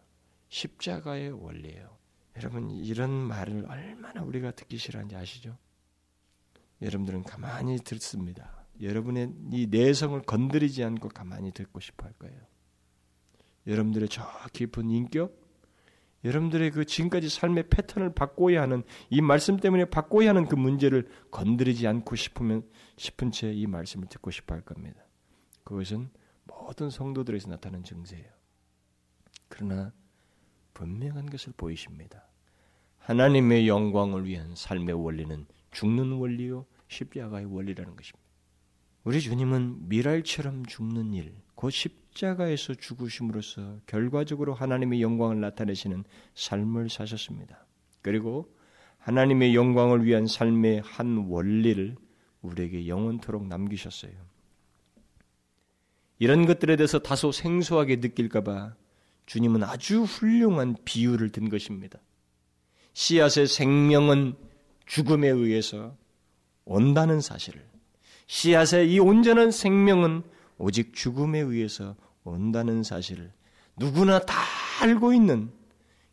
십자가의 0.50 1.42
원리예요. 1.42 1.96
여러분 2.36 2.70
이런 2.70 3.10
말을 3.10 3.64
얼마나 3.66 4.22
우리가 4.22 4.50
듣기 4.50 4.76
싫어하는지 4.76 5.16
아시죠? 5.16 5.56
여러분들은 6.82 7.22
가만히 7.22 7.78
듣습니다. 7.78 8.57
여러분의 8.80 9.32
이 9.52 9.66
내성을 9.70 10.20
건드리지 10.22 10.84
않고 10.84 11.08
가만히 11.08 11.52
듣고 11.52 11.80
싶어 11.80 12.06
할 12.06 12.12
거예요. 12.14 12.40
여러분들의 13.66 14.08
저 14.08 14.24
깊은 14.52 14.90
인격, 14.90 15.48
여러분들의 16.24 16.70
그 16.72 16.84
지금까지 16.84 17.28
삶의 17.28 17.68
패턴을 17.68 18.14
바꿔야 18.14 18.62
하는 18.62 18.82
이 19.10 19.20
말씀 19.20 19.56
때문에 19.56 19.84
바꿔야 19.84 20.30
하는 20.30 20.46
그 20.46 20.56
문제를 20.56 21.08
건드리지 21.30 21.86
않고 21.86 22.16
싶으면 22.16 22.68
싶은 22.96 23.30
채 23.30 23.52
이 23.52 23.66
말씀을 23.66 24.08
듣고 24.08 24.30
싶어 24.30 24.54
할 24.54 24.62
겁니다. 24.62 25.02
그것은 25.64 26.10
모든 26.44 26.90
성도들에서 26.90 27.50
나타나는 27.50 27.84
증세예요. 27.84 28.30
그러나 29.48 29.92
분명한 30.74 31.26
것을 31.26 31.52
보이십니다. 31.56 32.24
하나님의 32.98 33.68
영광을 33.68 34.24
위한 34.26 34.54
삶의 34.54 34.94
원리는 34.94 35.46
죽는 35.70 36.12
원리요 36.12 36.66
십자가의 36.88 37.46
원리라는 37.46 37.96
것입니다. 37.96 38.27
우리 39.08 39.22
주님은 39.22 39.88
미랄처럼 39.88 40.66
죽는 40.66 41.14
일, 41.14 41.32
곧 41.54 41.70
십자가에서 41.70 42.74
죽으심으로써 42.74 43.78
결과적으로 43.86 44.52
하나님의 44.52 45.00
영광을 45.00 45.40
나타내시는 45.40 46.04
삶을 46.34 46.90
사셨습니다. 46.90 47.64
그리고 48.02 48.54
하나님의 48.98 49.54
영광을 49.54 50.04
위한 50.04 50.26
삶의 50.26 50.82
한 50.84 51.24
원리를 51.26 51.96
우리에게 52.42 52.86
영원토록 52.86 53.46
남기셨어요. 53.46 54.12
이런 56.18 56.44
것들에 56.44 56.76
대해서 56.76 56.98
다소 56.98 57.32
생소하게 57.32 57.96
느낄까봐 57.96 58.74
주님은 59.24 59.62
아주 59.62 60.02
훌륭한 60.02 60.76
비유를 60.84 61.30
든 61.30 61.48
것입니다. 61.48 61.98
씨앗의 62.92 63.46
생명은 63.46 64.34
죽음에 64.84 65.28
의해서 65.28 65.96
온다는 66.66 67.22
사실을, 67.22 67.64
씨앗의 68.28 68.92
이 68.92 68.98
온전한 69.00 69.50
생명은 69.50 70.22
오직 70.58 70.94
죽음에 70.94 71.40
의해서 71.40 71.96
온다는 72.24 72.82
사실을 72.82 73.32
누구나 73.76 74.18
다 74.20 74.34
알고 74.82 75.12
있는 75.12 75.50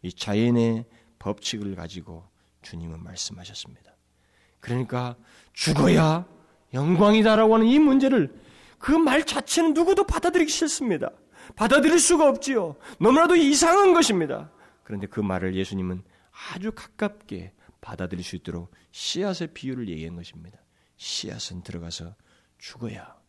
이 0.01 0.11
자연의 0.11 0.85
법칙을 1.19 1.75
가지고 1.75 2.23
주님은 2.61 3.03
말씀하셨습니다. 3.03 3.95
그러니까 4.59 5.15
죽어야 5.53 6.25
영광이다라고 6.73 7.55
하는 7.55 7.67
이 7.67 7.79
문제를 7.79 8.33
그 8.79 8.91
말 8.91 9.25
자체는 9.25 9.73
누구도 9.73 10.05
받아들이기 10.05 10.51
싫습니다. 10.51 11.09
받아들일 11.55 11.99
수가 11.99 12.29
없지요. 12.29 12.75
너무나도 12.99 13.35
이상한 13.35 13.93
것입니다. 13.93 14.51
그런데 14.83 15.07
그 15.07 15.19
말을 15.19 15.55
예수님은 15.55 16.03
아주 16.53 16.71
가깝게 16.71 17.53
받아들일 17.81 18.23
수 18.23 18.35
있도록 18.35 18.71
씨앗의 18.91 19.49
비유를 19.53 19.89
얘기한 19.89 20.15
것입니다. 20.15 20.59
씨앗은 20.97 21.63
들어가서 21.63 22.15
죽어야 22.57 23.21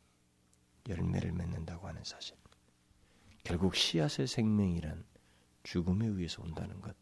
열매를 0.89 1.33
맺는다고 1.33 1.89
하는 1.89 2.03
사실. 2.05 2.37
결국 3.45 3.75
씨앗의 3.75 4.27
생명이란 4.27 5.05
죽음에 5.63 6.07
의해서 6.07 6.43
온다는 6.43 6.81
것. 6.81 6.97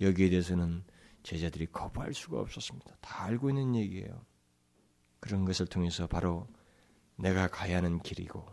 여기에 0.00 0.30
대해서는 0.30 0.84
제자들이 1.22 1.66
거부할 1.66 2.14
수가 2.14 2.40
없었습니다. 2.40 2.96
다 3.00 3.24
알고 3.24 3.50
있는 3.50 3.74
얘기예요. 3.74 4.24
그런 5.20 5.44
것을 5.44 5.66
통해서 5.66 6.06
바로 6.06 6.48
내가 7.16 7.48
가야 7.48 7.78
하는 7.78 8.00
길이고 8.00 8.46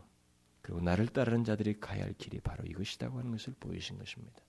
그리고 0.62 0.82
나를 0.82 1.08
따르는 1.08 1.45
자들이 1.45 1.80
가야 1.80 2.03
할 2.03 2.13
길이 2.13 2.41
바로 2.41 2.65
이것이라고 2.65 3.17
하는 3.17 3.32
것을 3.32 3.56
보이신 3.60 3.97
것입니다. 3.97 4.41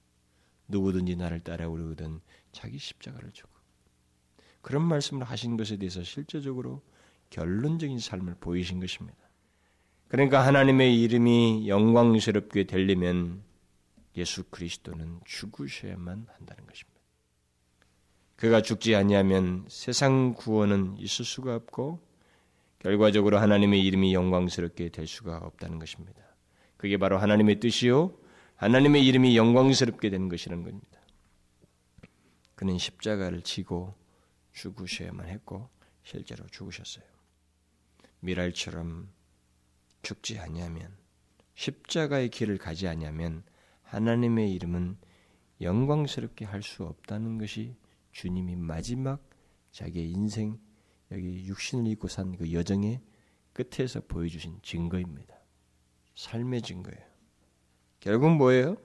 누구든지 0.67 1.17
나를 1.17 1.41
따라오려거든 1.41 2.21
자기 2.51 2.79
십자가를 2.79 3.31
주고 3.33 3.58
그런 4.69 4.83
말씀을 4.83 5.25
하신 5.25 5.57
것에 5.57 5.79
대해서 5.79 6.03
실제적으로 6.03 6.83
결론적인 7.31 7.99
삶을 8.01 8.35
보이신 8.39 8.81
것입니다. 8.81 9.17
그러니까 10.09 10.47
하나님의 10.47 11.01
이름이 11.01 11.71
영광스럽게 11.71 12.65
되려면 12.65 13.43
예수 14.19 14.45
그리스도는 14.45 15.21
죽으셔야만 15.25 16.27
한다는 16.29 16.67
것입니다. 16.67 17.01
그가 18.37 18.61
죽지 18.61 18.95
아니하면 18.95 19.65
세상 19.69 20.35
구원은 20.35 20.99
있을 20.99 21.25
수가 21.25 21.55
없고 21.55 22.07
결과적으로 22.79 23.39
하나님의 23.39 23.83
이름이 23.87 24.13
영광스럽게 24.13 24.91
될 24.91 25.07
수가 25.07 25.39
없다는 25.39 25.79
것입니다. 25.79 26.21
그게 26.77 26.99
바로 26.99 27.17
하나님의 27.17 27.59
뜻이요. 27.61 28.13
하나님의 28.57 29.07
이름이 29.07 29.35
영광스럽게 29.35 30.11
되는 30.11 30.29
것이라는 30.29 30.63
겁니다. 30.63 31.01
그는 32.55 32.77
십자가를 32.77 33.41
지고 33.41 33.97
죽으셔야만 34.59 35.29
했고 35.29 35.71
실제로 36.03 36.45
죽으셨어요. 36.49 37.05
미랄처럼 38.21 39.09
죽지 40.03 40.39
아니하면 40.39 40.97
십자가의 41.55 42.29
길을 42.31 42.59
가지 42.59 42.89
아니하면 42.89 43.45
하나님의 43.83 44.53
이름은 44.53 44.97
영광스럽게 45.61 46.45
할 46.45 46.63
수 46.63 46.85
없다는 46.85 47.39
것이 47.39 47.77
주님이 48.13 48.57
마지막 48.57 49.23
자기의 49.71 50.11
인생 50.11 50.59
여기 51.11 51.47
육신을 51.47 51.87
입고 51.93 52.09
산 52.09 52.37
그 52.37 52.53
여정의 52.53 53.01
끝에서 53.53 54.01
보여주신 54.01 54.61
증거입니다. 54.63 55.35
삶의 56.15 56.63
증거예요. 56.63 57.05
결국 58.01 58.37
뭐예요? 58.37 58.77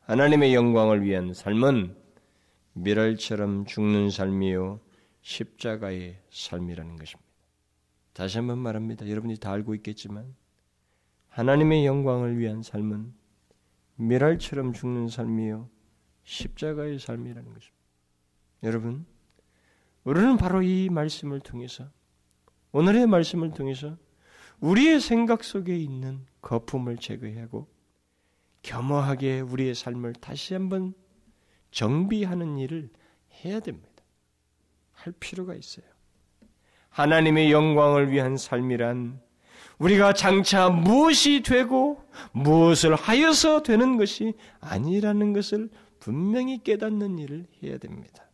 하나님의 0.00 0.54
영광을 0.54 1.02
위한 1.02 1.34
삶은 1.34 1.96
미랄처럼 2.74 3.66
죽는 3.66 4.10
삶이요 4.10 4.80
십자가의 5.26 6.22
삶이라는 6.30 6.94
것입니다. 6.94 7.28
다시 8.12 8.38
한번 8.38 8.58
말합니다. 8.58 9.08
여러분이 9.08 9.38
다 9.38 9.50
알고 9.50 9.74
있겠지만 9.74 10.36
하나님의 11.30 11.84
영광을 11.84 12.38
위한 12.38 12.62
삶은 12.62 13.12
미랄처럼 13.96 14.72
죽는 14.72 15.08
삶이요 15.08 15.68
십자가의 16.22 17.00
삶이라는 17.00 17.52
것입니다. 17.52 17.76
여러분, 18.62 19.04
우리는 20.04 20.36
바로 20.36 20.62
이 20.62 20.88
말씀을 20.90 21.40
통해서 21.40 21.90
오늘의 22.70 23.08
말씀을 23.08 23.50
통해서 23.50 23.98
우리의 24.60 25.00
생각 25.00 25.42
속에 25.42 25.76
있는 25.76 26.24
거품을 26.40 26.98
제거하고 26.98 27.66
겸허하게 28.62 29.40
우리의 29.40 29.74
삶을 29.74 30.12
다시 30.14 30.54
한번 30.54 30.94
정비하는 31.72 32.58
일을 32.58 32.90
해야 33.44 33.58
됩니다. 33.58 33.95
할 35.06 35.14
필요가 35.20 35.54
있어요. 35.54 35.86
하나님의 36.90 37.52
영광을 37.52 38.10
위한 38.10 38.36
삶이란 38.36 39.20
우리가 39.78 40.14
장차 40.14 40.68
무엇이 40.68 41.42
되고 41.42 42.02
무엇을 42.32 42.94
하여서 42.94 43.62
되는 43.62 43.98
것이 43.98 44.34
아니라는 44.60 45.32
것을 45.32 45.68
분명히 46.00 46.62
깨닫는 46.62 47.18
일을 47.18 47.46
해야 47.62 47.78
됩니다. 47.78 48.24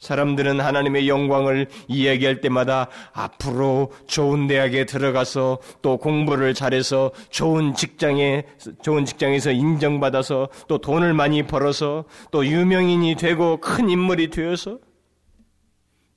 사람들은 0.00 0.58
하나님의 0.58 1.08
영광을 1.08 1.68
이야기할 1.86 2.40
때마다 2.40 2.88
앞으로 3.12 3.92
좋은 4.08 4.48
대학에 4.48 4.84
들어가서 4.84 5.60
또 5.80 5.96
공부를 5.96 6.54
잘해서 6.54 7.12
좋은 7.30 7.74
직장에 7.74 8.44
좋은 8.82 9.04
직장에서 9.04 9.52
인정받아서 9.52 10.48
또 10.66 10.78
돈을 10.78 11.14
많이 11.14 11.44
벌어서 11.44 12.04
또 12.32 12.44
유명인이 12.44 13.14
되고 13.14 13.58
큰 13.58 13.88
인물이 13.88 14.30
되어서 14.30 14.80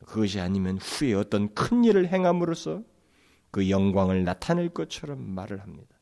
그것이 0.06 0.40
아니면 0.40 0.78
후에 0.78 1.14
어떤 1.14 1.54
큰 1.54 1.84
일을 1.84 2.08
행함으로써 2.08 2.84
그 3.52 3.70
영광을 3.70 4.24
나타낼 4.24 4.70
것처럼 4.70 5.22
말을 5.22 5.62
합니다. 5.62 5.96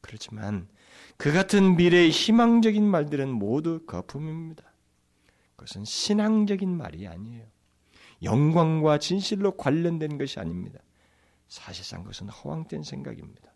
그렇지만 0.00 0.68
그 1.16 1.32
같은 1.32 1.76
미래의 1.76 2.10
희망적인 2.10 2.84
말들은 2.84 3.30
모두 3.30 3.84
거품입니다. 3.86 4.64
그것은 5.56 5.84
신앙적인 5.84 6.76
말이 6.76 7.06
아니에요. 7.06 7.44
영광과 8.22 8.98
진실로 8.98 9.56
관련된 9.56 10.18
것이 10.18 10.38
아닙니다. 10.38 10.78
사실상 11.48 12.02
그것은 12.02 12.28
허황된 12.28 12.82
생각입니다. 12.82 13.52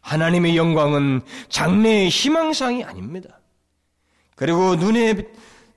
하나님의 0.00 0.56
영광은 0.56 1.22
장래의 1.48 2.08
희망상이 2.08 2.84
아닙니다. 2.84 3.40
그리고 4.34 4.76
눈에 4.76 5.32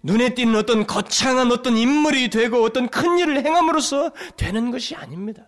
눈에 0.05 0.35
띄는 0.35 0.55
어떤 0.55 0.85
거창한 0.85 1.51
어떤 1.51 1.75
인물이 1.75 2.29
되고 2.29 2.61
어떤 2.63 2.87
큰 2.89 3.17
일을 3.17 3.43
행함으로써 3.43 4.11
되는 4.37 4.69
것이 4.69 4.93
아닙니다. 4.95 5.47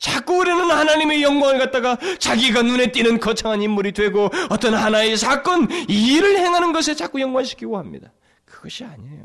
자꾸 0.00 0.38
우리는 0.38 0.58
하나님의 0.58 1.22
영광을 1.22 1.58
갖다가 1.58 1.96
자기가 2.18 2.62
눈에 2.62 2.90
띄는 2.90 3.20
거창한 3.20 3.62
인물이 3.62 3.92
되고 3.92 4.28
어떤 4.48 4.74
하나의 4.74 5.16
사건, 5.16 5.68
일을 5.88 6.38
행하는 6.38 6.72
것에 6.72 6.96
자꾸 6.96 7.20
연관시키고 7.20 7.78
합니다. 7.78 8.12
그것이 8.44 8.84
아니에요. 8.84 9.24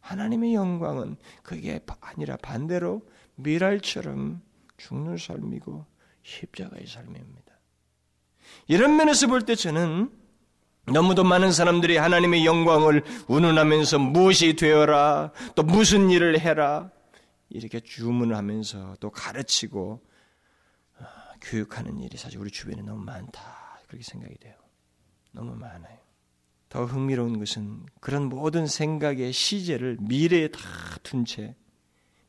하나님의 0.00 0.52
영광은 0.52 1.16
그게 1.42 1.80
아니라 2.00 2.36
반대로 2.36 3.00
미랄처럼 3.36 4.42
죽는 4.76 5.16
삶이고 5.16 5.86
십자가의 6.22 6.86
삶입니다. 6.86 7.54
이런 8.68 8.96
면에서 8.96 9.28
볼 9.28 9.40
때 9.46 9.54
저는 9.54 10.10
너무도 10.86 11.24
많은 11.24 11.52
사람들이 11.52 11.96
하나님의 11.96 12.44
영광을 12.46 13.02
운운하면서 13.26 13.98
무엇이 13.98 14.54
되어라, 14.54 15.32
또 15.54 15.62
무슨 15.62 16.10
일을 16.10 16.38
해라, 16.40 16.90
이렇게 17.48 17.80
주문을 17.80 18.36
하면서 18.36 18.96
또 19.00 19.10
가르치고 19.10 20.00
어, 20.98 21.04
교육하는 21.40 21.98
일이 22.00 22.16
사실 22.16 22.38
우리 22.38 22.50
주변에 22.50 22.82
너무 22.82 23.04
많다. 23.04 23.40
그렇게 23.86 24.02
생각이 24.04 24.36
돼요. 24.38 24.54
너무 25.32 25.54
많아요. 25.54 25.98
더 26.68 26.84
흥미로운 26.84 27.38
것은 27.38 27.86
그런 28.00 28.28
모든 28.28 28.66
생각의 28.66 29.32
시제를 29.32 29.98
미래에 30.00 30.48
다 30.48 30.60
둔 31.02 31.24
채 31.24 31.54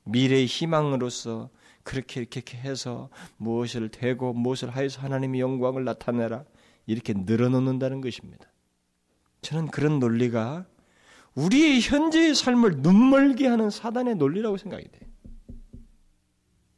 미래의 0.03 0.45
희망으로서 0.45 1.49
그렇게 1.83 2.21
이렇게 2.21 2.57
해서 2.57 3.09
무엇을 3.37 3.89
되고 3.89 4.33
무엇을 4.33 4.69
하여서 4.69 5.01
하나님의 5.01 5.41
영광을 5.41 5.83
나타내라 5.83 6.43
이렇게 6.87 7.13
늘어놓는다는 7.13 8.01
것입니다. 8.01 8.51
저는 9.41 9.67
그런 9.67 9.99
논리가 9.99 10.65
우리의 11.35 11.81
현재의 11.81 12.33
삶을 12.33 12.77
눈멀게 12.77 13.47
하는 13.47 13.69
사단의 13.69 14.15
논리라고 14.15 14.57
생각이 14.57 14.89
돼요. 14.89 15.07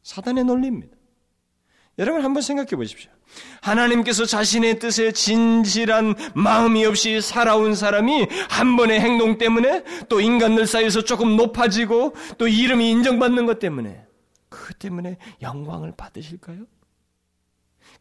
사단의 0.04 0.44
논리입니다. 0.44 0.98
여러분 1.98 2.24
한번 2.24 2.42
생각해 2.42 2.70
보십시오. 2.72 3.12
하나님께서 3.62 4.26
자신의 4.26 4.80
뜻에 4.80 5.12
진실한 5.12 6.16
마음이 6.34 6.86
없이 6.86 7.22
살아온 7.22 7.76
사람이 7.76 8.28
한 8.50 8.76
번의 8.76 9.00
행동 9.00 9.38
때문에 9.38 9.84
또 10.08 10.20
인간들 10.20 10.66
사이에서 10.66 11.04
조금 11.04 11.36
높아지고 11.36 12.14
또 12.38 12.48
이름이 12.48 12.90
인정받는 12.90 13.46
것 13.46 13.60
때문에 13.60 14.06
그 14.48 14.74
때문에 14.74 15.18
영광을 15.42 15.94
받으실까요? 15.96 16.66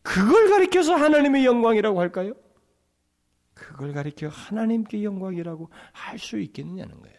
그걸 0.08 0.48
가리켜서 0.48 0.94
하나님의 0.94 1.44
영광이라고 1.44 2.00
할까요? 2.00 2.32
그걸 3.52 3.92
가리켜 3.92 4.28
하나님께 4.28 5.04
영광이라고 5.04 5.68
할 5.92 6.18
수 6.18 6.38
있겠느냐는 6.38 6.98
거예요. 6.98 7.18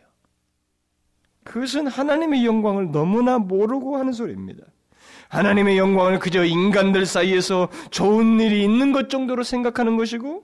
그것은 1.43 1.86
하나님의 1.86 2.45
영광을 2.45 2.91
너무나 2.91 3.38
모르고 3.38 3.97
하는 3.97 4.12
소리입니다. 4.12 4.63
하나님의 5.28 5.78
영광을 5.78 6.17
그저 6.17 6.43
인간들 6.43 7.06
사이에서 7.06 7.69
좋은 7.91 8.39
일이 8.39 8.63
있는 8.63 8.91
것 8.91 9.10
정도로 9.10 9.43
생각하는 9.43 9.95
것이고, 9.95 10.43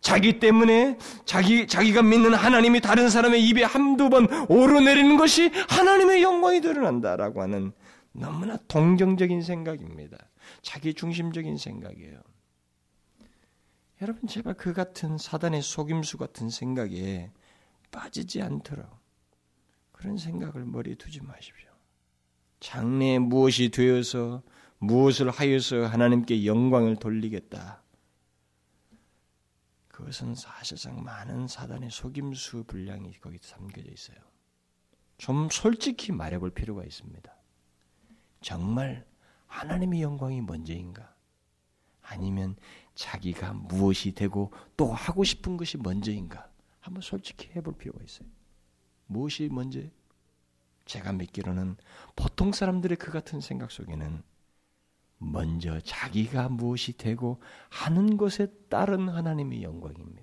자기 0.00 0.38
때문에 0.38 0.98
자기, 1.24 1.66
자기가 1.66 2.02
믿는 2.02 2.32
하나님이 2.34 2.80
다른 2.80 3.10
사람의 3.10 3.42
입에 3.48 3.64
한두 3.64 4.08
번 4.08 4.28
오르내리는 4.48 5.16
것이 5.16 5.50
하나님의 5.68 6.22
영광이 6.22 6.60
드러난다라고 6.60 7.42
하는 7.42 7.72
너무나 8.18 8.56
동정적인 8.68 9.42
생각입니다. 9.42 10.16
자기 10.62 10.94
중심적인 10.94 11.56
생각이에요. 11.56 12.22
여러분 14.02 14.28
제발 14.28 14.54
그 14.54 14.72
같은 14.72 15.18
사단의 15.18 15.62
속임수 15.62 16.18
같은 16.18 16.50
생각에 16.50 17.30
빠지지 17.90 18.42
않도록 18.42 18.86
그런 19.92 20.18
생각을 20.18 20.64
머리에 20.64 20.94
두지 20.94 21.22
마십시오. 21.22 21.70
장래에 22.60 23.18
무엇이 23.18 23.70
되어서 23.70 24.42
무엇을 24.78 25.30
하여서 25.30 25.86
하나님께 25.86 26.44
영광을 26.46 26.96
돌리겠다. 26.96 27.82
그것은 29.88 30.34
사실상 30.34 31.02
많은 31.02 31.48
사단의 31.48 31.90
속임수 31.90 32.64
분량이 32.64 33.18
거기 33.20 33.38
담겨져 33.38 33.90
있어요. 33.90 34.18
좀 35.16 35.48
솔직히 35.50 36.12
말해볼 36.12 36.50
필요가 36.50 36.84
있습니다. 36.84 37.35
정말 38.46 39.04
하나님의 39.48 40.02
영광이 40.02 40.40
먼저인가? 40.42 41.12
아니면 42.00 42.54
자기가 42.94 43.54
무엇이 43.54 44.12
되고 44.12 44.52
또 44.76 44.92
하고 44.92 45.24
싶은 45.24 45.56
것이 45.56 45.76
먼저인가? 45.78 46.48
한번 46.78 47.02
솔직히 47.02 47.50
해볼 47.56 47.76
필요가 47.76 48.04
있어요. 48.04 48.28
무엇이 49.06 49.48
먼저? 49.50 49.80
제가 50.84 51.12
믿기로는 51.14 51.76
보통 52.14 52.52
사람들의 52.52 52.98
그 52.98 53.10
같은 53.10 53.40
생각 53.40 53.72
속에는 53.72 54.22
먼저 55.18 55.80
자기가 55.80 56.48
무엇이 56.48 56.96
되고 56.96 57.42
하는 57.68 58.16
것에 58.16 58.46
따른 58.68 59.08
하나님의 59.08 59.64
영광입니다. 59.64 60.22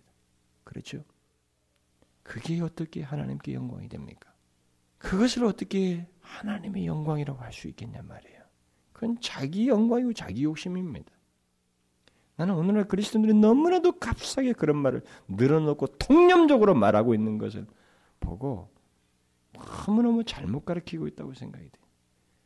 그렇죠? 0.63 1.03
그게 2.23 2.61
어떻게 2.61 3.03
하나님께 3.03 3.53
영광이 3.53 3.89
됩니까? 3.89 4.33
그것을 4.97 5.43
어떻게 5.43 6.07
하나님의 6.23 6.85
영광이라고 6.87 7.39
할 7.39 7.51
수 7.53 7.67
있겠냐 7.67 8.01
말이에요. 8.01 8.41
그건 8.91 9.17
자기 9.21 9.67
영광이고 9.67 10.13
자기 10.13 10.43
욕심입니다. 10.43 11.11
나는 12.35 12.55
오늘날 12.55 12.85
그리스도인들이 12.87 13.33
너무나도 13.35 13.99
값싸게 13.99 14.53
그런 14.53 14.77
말을 14.77 15.03
늘어놓고 15.27 15.85
통념적으로 15.97 16.73
말하고 16.73 17.13
있는 17.13 17.37
것을 17.37 17.67
보고 18.19 18.71
너무너무 19.53 20.23
잘못 20.23 20.65
가르치고 20.65 21.07
있다고 21.07 21.33
생각이 21.35 21.69
돼. 21.69 21.79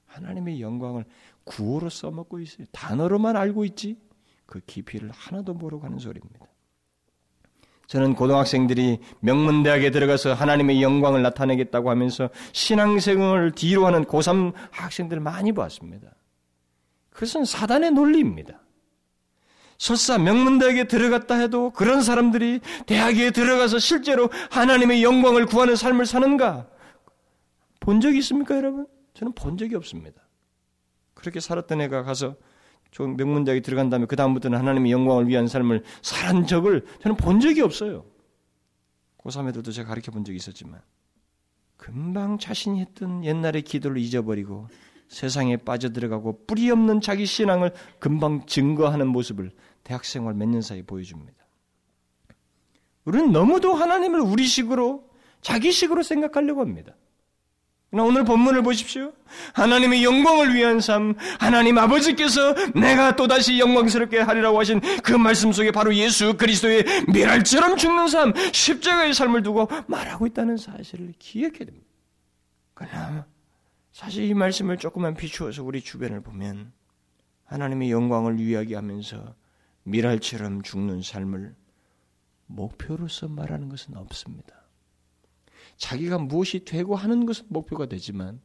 하나님의 0.06 0.62
영광을 0.62 1.06
구호로 1.46 1.90
써먹고 1.90 2.40
있어요. 2.40 2.68
단어로만 2.72 3.38
알고 3.38 3.64
있지 3.66 4.02
그 4.46 4.60
깊이를 4.66 5.12
하나도 5.12 5.54
모르고 5.54 5.86
하는 5.86 6.00
소리입니다. 6.00 6.46
저는 7.88 8.16
고등학생들이 8.16 9.00
명문대학에 9.22 9.92
들어가서 9.92 10.34
하나님의 10.34 10.84
영광을 10.84 11.22
나타내겠다고 11.22 11.90
하면서 11.90 12.30
신앙생활을 12.52 13.52
뒤로 13.52 13.86
하는 13.86 14.04
고3 14.04 14.54
학생들을 14.72 15.22
많이 15.22 15.54
보았습니다. 15.54 16.10
그것은 17.10 17.46
사단의 17.46 17.92
논리입니다. 17.92 18.62
설사 19.78 20.18
명문대학에 20.18 20.86
들어갔다 20.86 21.36
해도 21.36 21.70
그런 21.72 22.02
사람들이 22.02 22.60
대학에 22.86 23.32
들어가서 23.32 23.80
실제로 23.80 24.30
하나님의 24.52 25.04
영광을 25.04 25.46
구하는 25.46 25.76
삶을 25.76 26.06
사는가? 26.06 26.68
본 27.80 28.02
적이 28.02 28.18
있습니까, 28.20 28.58
여러분? 28.58 28.88
저는 29.14 29.34
본 29.34 29.58
적이 29.58 29.76
없습니다. 29.76 30.22
그렇게 31.14 31.40
살았던 31.40 31.82
애가 31.82 32.04
가서 32.04 32.36
명문대학에 32.92 33.62
들어간 33.62 33.90
다음에 33.90 34.06
그 34.06 34.16
다음부터는 34.16 34.58
하나님의 34.58 34.92
영광을 34.92 35.28
위한 35.28 35.48
삶을 35.48 35.84
살한 36.02 36.48
적을 36.48 36.86
저는 37.02 37.16
본 37.18 37.40
적이 37.40 37.62
없어요. 37.62 38.06
고3 39.20 39.50
애들도 39.50 39.72
제가 39.72 39.90
가르쳐 39.90 40.12
본 40.12 40.24
적이 40.24 40.38
있었지만 40.38 40.82
금방 41.76 42.38
자신이 42.38 42.80
했던 42.82 43.24
옛날의 43.24 43.62
기도를 43.62 43.98
잊어버리고 43.98 44.68
세상에 45.08 45.58
빠져들어가고 45.58 46.46
뿌리 46.48 46.70
없는 46.70 47.02
자기 47.02 47.26
신앙을 47.26 47.72
금방 48.00 48.46
증거하는 48.46 49.08
모습을 49.08 49.52
대학생활 49.84 50.34
몇 50.34 50.50
년 50.50 50.62
사이 50.62 50.82
보여줍니다. 50.82 51.38
우리는 53.06 53.32
너무도 53.32 53.74
하나님을 53.74 54.20
우리식으로 54.20 55.08
자기식으로 55.42 56.04
생각하려고 56.04 56.62
합니다. 56.62 56.94
오늘 57.92 58.26
본문을 58.26 58.64
보십시오. 58.64 59.14
하나님의 59.54 60.04
영광을 60.04 60.54
위한 60.54 60.82
삶, 60.82 61.16
하나님 61.40 61.78
아버지께서 61.78 62.54
내가 62.74 63.16
또다시 63.16 63.60
영광스럽게 63.60 64.20
하리라고 64.20 64.60
하신 64.60 64.82
그 65.04 65.14
말씀 65.14 65.54
속에 65.54 65.72
바로 65.72 65.96
예수 65.96 66.36
그리스도의 66.36 66.84
미랄처럼 67.08 67.78
죽는 67.78 68.10
삶, 68.10 68.34
십자가의 68.52 69.14
삶을 69.14 69.44
두고 69.44 69.70
말하고 69.88 70.28
있다는 70.28 70.58
사실을 70.58 71.14
기억해야 71.18 71.66
됩니다. 71.66 71.88
그러나 72.74 73.26
사실 73.94 74.26
이 74.26 74.34
말씀을 74.34 74.78
조금만 74.78 75.16
비추어서 75.16 75.64
우리 75.64 75.82
주변을 75.82 76.22
보면 76.22 76.74
하나님의 77.46 77.90
영광을 77.90 78.38
위하게 78.38 78.76
하면서 78.76 79.34
미랄처럼 79.84 80.62
죽는 80.62 81.02
삶을 81.02 81.56
목표로서 82.48 83.30
말하는 83.30 83.70
것은 83.70 83.96
없습니다. 83.96 84.57
자기가 85.78 86.18
무엇이 86.18 86.66
되고 86.66 86.96
하는 86.96 87.26
것은 87.26 87.46
목표가 87.50 87.86
되지만 87.86 88.42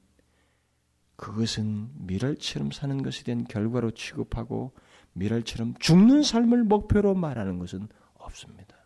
그것은 1.16 1.90
미랄처럼 2.06 2.70
사는 2.72 3.02
것에 3.02 3.24
대한 3.24 3.44
결과로 3.44 3.90
취급하고 3.92 4.72
미랄처럼 5.14 5.74
죽는 5.78 6.22
삶을 6.22 6.64
목표로 6.64 7.14
말하는 7.14 7.58
것은 7.58 7.88
없습니다. 8.14 8.76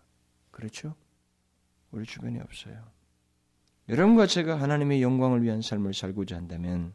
그렇죠? 0.51 0.95
우리 1.91 2.05
주변에 2.05 2.41
없어요. 2.41 2.91
여러분과 3.89 4.27
제가 4.27 4.61
하나님의 4.61 5.03
영광을 5.03 5.43
위한 5.43 5.63
삶을 5.63 5.95
살고자 5.95 6.37
한다면 6.37 6.93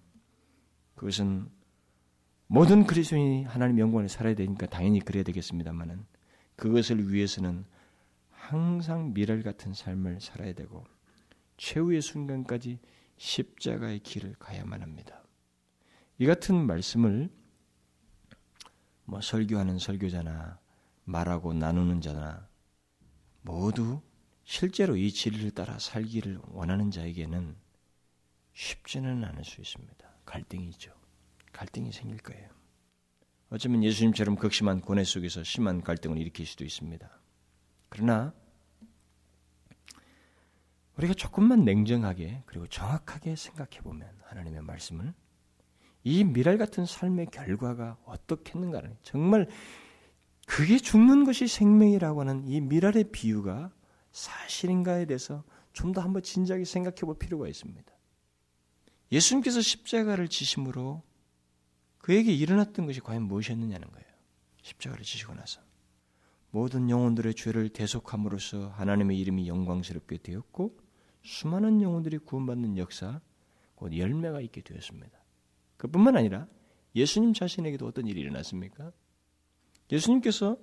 그것은 0.96 1.50
모든 2.48 2.86
그리스도인이 2.86 3.46
하나님 3.46 3.80
영광을 3.80 4.10
살아야 4.10 4.36
되니까 4.36 4.66
당연히 4.66 5.00
그래야 5.00 5.24
되겠습니다만은 5.24 6.06
그것을 6.58 7.14
위해서는 7.14 7.66
항상 8.30 9.14
미랄 9.14 9.42
같은 9.42 9.74
삶을 9.74 10.20
살아야 10.20 10.54
되고 10.54 10.84
최후의 11.62 12.02
순간까지 12.02 12.80
십자가의 13.18 14.00
길을 14.00 14.34
가야만 14.40 14.82
합니다. 14.82 15.24
이 16.18 16.26
같은 16.26 16.56
말씀을 16.56 17.30
뭐 19.06 19.22
설교하는 19.22 19.78
설교자나 19.78 20.60
말하고 21.04 21.54
나누는 21.54 22.02
자나 22.02 22.50
모두 23.42 24.02
실제로 24.44 24.98
이 24.98 25.12
진리를 25.12 25.52
따라 25.52 25.78
살기를 25.78 26.40
원하는 26.48 26.90
자에게는 26.90 27.56
쉽지는 28.54 29.24
않을 29.24 29.46
수 29.46 29.62
있습니다. 29.62 30.12
갈등이죠. 30.26 30.92
갈등이 31.54 31.92
생길 31.92 32.18
거예요. 32.18 32.50
어쩌면 33.52 33.84
예수님처럼 33.84 34.36
극심한 34.36 34.82
고뇌 34.82 35.04
속에서 35.04 35.44
심한 35.44 35.84
갈등을 35.84 36.18
일으킬 36.18 36.48
수도 36.48 36.66
있습니다. 36.66 37.08
그러나 37.90 38.34
우리가 41.02 41.14
조금만 41.16 41.64
냉정하게 41.66 42.44
그리고 42.46 42.68
정확하게 42.68 43.36
생각해 43.36 43.82
보면 43.82 44.08
하나님의 44.24 44.62
말씀을 44.62 45.14
이 46.04 46.24
미랄 46.24 46.58
같은 46.58 46.86
삶의 46.86 47.28
결과가 47.32 47.98
어떻겠는가를 48.06 48.98
정말 49.04 49.48
그게 50.48 50.78
죽는 50.78 51.24
것이 51.24 51.48
생명이라고 51.48 52.22
하는 52.22 52.48
이 52.48 52.62
미랄의 52.62 53.06
비유가 53.12 53.72
사실인가에 54.12 55.06
대해서 55.06 55.44
좀 55.74 55.94
더 55.94 56.02
한번 56.02 56.22
진지하게 56.22 56.66
생각해 56.66 56.98
볼 57.02 57.18
필요가 57.18 57.48
있습니다. 57.48 57.92
예수님께서 59.12 59.62
십자가를 59.62 60.28
지심으로 60.28 61.02
그에게 61.98 62.34
일어났던 62.34 62.86
것이 62.86 63.00
과연 63.00 63.24
무엇이었느냐는 63.24 63.90
거예요. 63.90 64.08
십자가를 64.62 65.04
지시고 65.04 65.34
나서 65.34 65.62
모든 66.50 66.90
영혼들의 66.90 67.34
죄를 67.36 67.70
대속함으로써 67.70 68.70
하나님의 68.70 69.18
이름이 69.20 69.48
영광스럽게 69.48 70.18
되었고 70.18 70.81
수많은 71.24 71.82
영혼들이 71.82 72.20
구원받는 72.20 72.78
역사, 72.78 73.22
곧 73.76 73.96
열매가 73.96 74.42
있게 74.42 74.62
되었습니다. 74.62 75.18
그뿐만 75.78 76.16
아니라 76.18 76.48
예수님 76.96 77.34
자신에게도 77.34 77.86
어떤 77.88 78.08
일이 78.08 78.22
일어났습니까? 78.22 78.92
예수님께서 79.92 80.58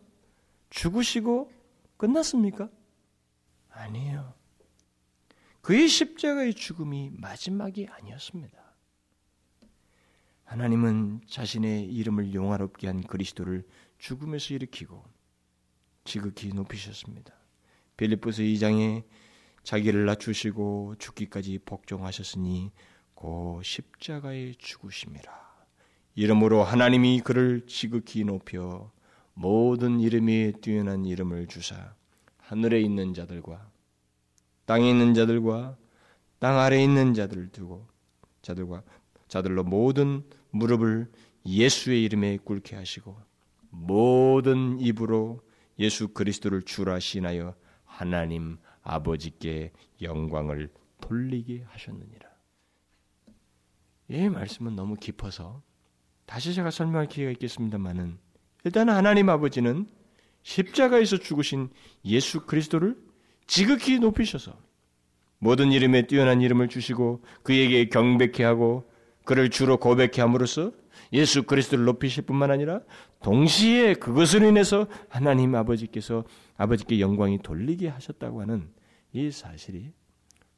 죽으시고 0.70 1.50
끝났습니까? 1.96 2.70
아니에요. 3.70 4.34
그의 5.60 5.88
십자가의 5.88 6.54
죽음이 6.54 7.10
마지막이 7.12 7.88
아니었습니다. 7.88 8.58
하나님은 10.44 11.20
자신의 11.26 11.84
이름을 11.92 12.32
영화롭게 12.32 12.86
한 12.86 13.02
그리스도를 13.02 13.66
죽음에서 13.98 14.54
일으키고 14.54 15.04
지극히 16.04 16.48
높이셨습니다. 16.48 17.34
빌립보서 17.98 18.42
2장에 18.42 19.04
자기를 19.68 20.06
낮추시고 20.06 20.94
죽기까지 20.98 21.58
복종하셨으니 21.58 22.72
고 23.14 23.60
십자가에 23.62 24.54
죽으심이라. 24.56 25.30
이름으로 26.14 26.64
하나님이 26.64 27.20
그를 27.20 27.66
지극히 27.66 28.24
높여 28.24 28.90
모든 29.34 30.00
이름이 30.00 30.54
뛰어난 30.62 31.04
이름을 31.04 31.48
주사 31.48 31.94
하늘에 32.38 32.80
있는 32.80 33.12
자들과 33.12 33.70
땅에 34.64 34.88
있는 34.88 35.12
자들과 35.12 35.76
땅 36.38 36.58
아래에 36.58 36.82
있는 36.82 37.12
자들을 37.12 37.50
두고 37.50 37.86
자들과 38.40 38.82
자들로 39.28 39.64
모든 39.64 40.24
무릎을 40.50 41.12
예수의 41.44 42.04
이름에 42.04 42.38
꿇게 42.38 42.74
하시고 42.74 43.20
모든 43.68 44.80
입으로 44.80 45.42
예수 45.78 46.08
그리스도를 46.08 46.62
주라 46.62 46.98
신하여 46.98 47.54
하나님 47.84 48.56
아버지께 48.88 49.72
영광을 50.02 50.70
돌리게 51.00 51.64
하셨느니라. 51.68 52.28
이 54.08 54.28
말씀은 54.28 54.74
너무 54.74 54.96
깊어서 54.96 55.62
다시 56.24 56.54
제가 56.54 56.70
설명할 56.70 57.06
기회가 57.06 57.30
있겠습니다만은 57.32 58.18
일단 58.64 58.88
하나님 58.88 59.28
아버지는 59.28 59.86
십자가에서 60.42 61.18
죽으신 61.18 61.68
예수 62.06 62.46
그리스도를 62.46 62.96
지극히 63.46 63.98
높이셔서 63.98 64.52
모든 65.38 65.70
이름에 65.70 66.06
뛰어난 66.06 66.40
이름을 66.40 66.68
주시고 66.68 67.22
그에게 67.42 67.88
경배케 67.88 68.42
하고 68.42 68.90
그를 69.24 69.50
주로 69.50 69.76
고백케 69.76 70.22
함으로써 70.22 70.72
예수 71.12 71.42
그리스도를 71.42 71.84
높이실 71.84 72.24
뿐만 72.24 72.50
아니라 72.50 72.80
동시에 73.22 73.94
그것으로 73.94 74.46
인해서 74.46 74.86
하나님 75.08 75.54
아버지께서 75.54 76.24
아버지께 76.56 77.00
영광이 77.00 77.42
돌리게 77.42 77.88
하셨다고 77.88 78.40
하는 78.40 78.77
이 79.12 79.30
사실이 79.30 79.92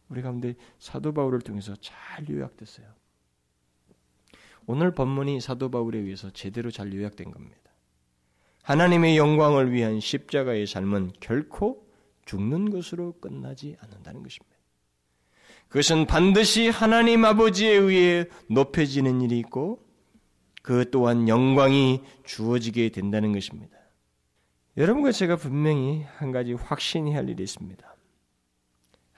우리 0.08 0.22
가운데 0.22 0.54
사도 0.78 1.12
바울을 1.12 1.40
통해서 1.40 1.74
잘 1.80 2.28
요약됐어요. 2.28 2.86
오늘 4.66 4.92
본문이 4.92 5.40
사도 5.40 5.70
바울에 5.70 5.98
의해서 5.98 6.30
제대로 6.30 6.70
잘 6.70 6.92
요약된 6.92 7.30
겁니다. 7.30 7.58
하나님의 8.62 9.16
영광을 9.16 9.72
위한 9.72 10.00
십자가의 10.00 10.66
삶은 10.66 11.12
결코 11.20 11.88
죽는 12.26 12.70
것으로 12.70 13.18
끝나지 13.20 13.76
않는다는 13.80 14.22
것입니다. 14.22 14.56
그것은 15.68 16.06
반드시 16.06 16.68
하나님 16.68 17.24
아버지에 17.24 17.72
의해 17.72 18.26
높여지는 18.48 19.20
일이 19.22 19.38
있고 19.38 19.84
그 20.62 20.90
또한 20.90 21.28
영광이 21.28 22.02
주어지게 22.24 22.90
된다는 22.90 23.32
것입니다. 23.32 23.78
여러분과 24.76 25.12
제가 25.12 25.36
분명히 25.36 26.02
한 26.16 26.32
가지 26.32 26.52
확신해야 26.52 27.16
할 27.16 27.28
일이 27.28 27.42
있습니다. 27.42 27.96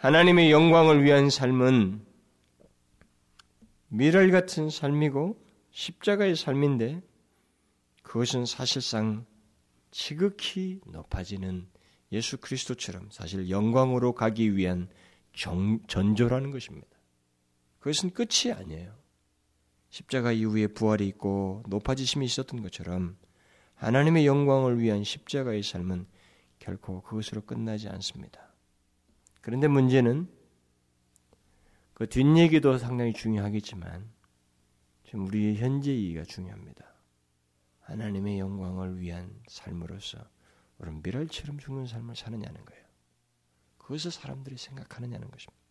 하나님의 0.03 0.51
영광을 0.51 1.05
위한 1.05 1.31
삶은 1.31 2.05
미랄 3.87 4.33
같은 4.33 4.69
삶이고 4.69 5.41
십자가의 5.71 6.35
삶인데 6.35 7.01
그것은 8.03 8.45
사실상 8.45 9.27
지극히 9.93 10.81
높아지는 10.87 11.69
예수 12.11 12.39
그리스도처럼 12.39 13.11
사실 13.13 13.49
영광으로 13.49 14.13
가기 14.13 14.57
위한 14.57 14.89
정, 15.37 15.79
전조라는 15.87 16.51
것입니다. 16.51 16.89
그것은 17.79 18.11
끝이 18.11 18.53
아니에요. 18.53 18.93
십자가 19.91 20.33
이후에 20.33 20.67
부활이 20.67 21.07
있고 21.07 21.63
높아지심이 21.69 22.27
있었던 22.27 22.61
것처럼 22.61 23.17
하나님의 23.77 24.27
영광을 24.27 24.81
위한 24.81 25.05
십자가의 25.05 25.63
삶은 25.63 26.09
결코 26.59 27.03
그것으로 27.03 27.43
끝나지 27.43 27.89
않습니다. 27.89 28.52
그런데 29.43 29.69
문제는 29.69 30.29
그 31.93 32.09
뒷얘기도 32.09 32.79
상당히 32.79 33.13
중요하겠지만 33.13 34.11
지금 35.05 35.27
우리의 35.27 35.57
현재 35.57 35.93
이가 35.93 36.23
중요합니다. 36.23 36.87
하나님의 37.81 38.39
영광을 38.39 38.99
위한 38.99 39.43
삶으로서 39.49 40.19
우리는 40.79 41.03
미랄처럼 41.03 41.59
죽는 41.59 41.87
삶을 41.87 42.17
사느냐는 42.17 42.65
거예요. 42.65 42.83
그것을 43.79 44.11
사람들이 44.11 44.57
생각하느냐는 44.57 45.31
것입니다. 45.31 45.63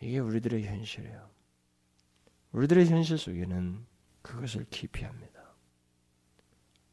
이게 0.00 0.18
우리들의 0.18 0.66
현실이에요. 0.66 1.30
우리들의 2.52 2.86
현실 2.86 3.18
속에는 3.18 3.86
그것을 4.22 4.66
기피합니다. 4.70 5.54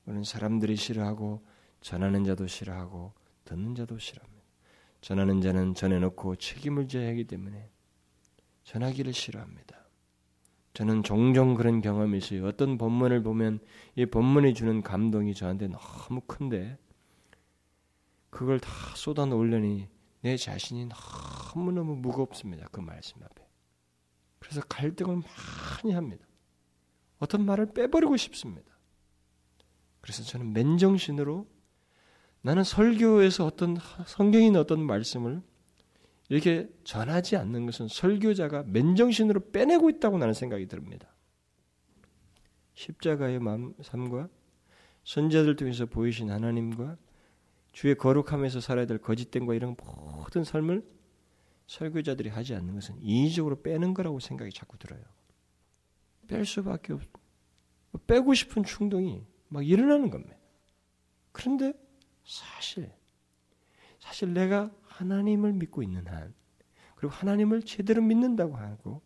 우리는 0.05 0.23
사람들이 0.23 0.75
싫어하고 0.75 1.45
전하는 1.81 2.25
자도 2.25 2.47
싫어하고 2.47 3.13
듣는 3.45 3.75
자도 3.75 3.97
싫어합니다. 3.97 4.32
전하는 5.03 5.41
자는 5.41 5.75
전해놓고 5.75 6.37
책임을 6.37 6.87
져야 6.87 7.09
하기 7.09 7.25
때문에 7.25 7.69
전하기를 8.63 9.11
싫어합니다. 9.11 9.75
저는 10.73 11.03
종종 11.03 11.55
그런 11.55 11.81
경험이 11.81 12.19
있어요. 12.19 12.47
어떤 12.47 12.77
본문을 12.77 13.21
보면 13.21 13.59
이 13.97 14.05
본문이 14.05 14.53
주는 14.53 14.81
감동이 14.81 15.33
저한테 15.33 15.67
너무 15.67 16.21
큰데 16.25 16.79
그걸 18.29 18.61
다 18.61 18.71
쏟아 18.95 19.25
놓으려니 19.25 19.89
내 20.21 20.37
자신이 20.37 20.87
너무너무 21.53 21.97
무겁습니다. 21.97 22.69
그 22.71 22.79
말씀 22.79 23.21
앞에. 23.21 23.45
그래서 24.39 24.61
갈등을 24.69 25.17
많이 25.17 25.93
합니다. 25.93 26.25
어떤 27.19 27.45
말을 27.45 27.73
빼버리고 27.73 28.15
싶습니다. 28.15 28.71
그래서 29.99 30.23
저는 30.23 30.53
맨정신으로 30.53 31.52
나는 32.43 32.63
설교에서 32.63 33.45
어떤 33.45 33.77
있는 34.33 34.59
어떤 34.59 34.81
말씀을 34.81 35.41
이렇게 36.29 36.69
전하지 36.83 37.37
않는 37.37 37.65
것은 37.65 37.87
설교자가 37.87 38.63
맨정신으로 38.63 39.51
빼내고 39.51 39.89
있다고 39.89 40.17
나는 40.17 40.33
생각이 40.33 40.67
듭니다. 40.67 41.07
십자가의 42.73 43.39
삶과 43.81 44.29
선자들 45.05 45.55
통해서 45.55 45.85
보이신 45.85 46.31
하나님과 46.31 46.97
주의 47.71 47.95
거룩함에서 47.95 48.59
살아야 48.59 48.85
될 48.85 48.97
거짓됨과 48.97 49.53
이런 49.53 49.75
모든 49.77 50.43
삶을 50.43 50.85
설교자들이 51.67 52.29
하지 52.29 52.55
않는 52.55 52.75
것은 52.75 52.97
인위적으로 52.99 53.61
빼는 53.61 53.93
거라고 53.93 54.19
생각이 54.19 54.51
자꾸 54.51 54.77
들어요. 54.77 55.01
뺄 56.27 56.45
수밖에 56.45 56.93
없, 56.93 57.01
빼고 58.05 58.33
싶은 58.33 58.63
충동이 58.63 59.23
막 59.47 59.65
일어나는 59.65 60.09
겁니다. 60.09 60.35
그런데 61.31 61.73
사실, 62.23 62.91
사실 63.99 64.33
내가 64.33 64.71
하나님을 64.83 65.53
믿고 65.53 65.83
있는 65.83 66.07
한, 66.07 66.33
그리고 66.95 67.13
하나님을 67.13 67.63
제대로 67.63 68.01
믿는다고 68.01 68.55
하고, 68.55 69.01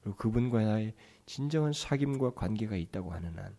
그리고 0.00 0.16
그분과 0.16 0.62
나의 0.62 0.94
진정한 1.26 1.72
사귐과 1.72 2.34
관계가 2.34 2.76
있다고 2.76 3.12
하는 3.12 3.38
한, 3.38 3.56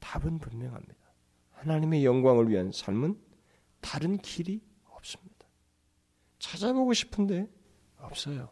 답은 0.00 0.38
분명합니다. 0.38 0.94
하나님의 1.52 2.04
영광을 2.04 2.48
위한 2.48 2.70
삶은 2.72 3.18
다른 3.80 4.18
길이 4.18 4.60
없습니다. 4.84 5.46
찾아보고 6.38 6.92
싶은데 6.92 7.48
없어요. 7.98 8.50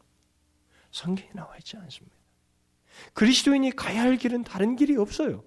성경에 0.91 1.31
나와 1.33 1.57
있지 1.59 1.77
않습니다. 1.77 2.17
그리스도인이 3.12 3.73
가야 3.73 4.03
할 4.03 4.17
길은 4.17 4.45
다른 4.45 4.77
길이 4.77 4.97
없어요. 4.97 5.45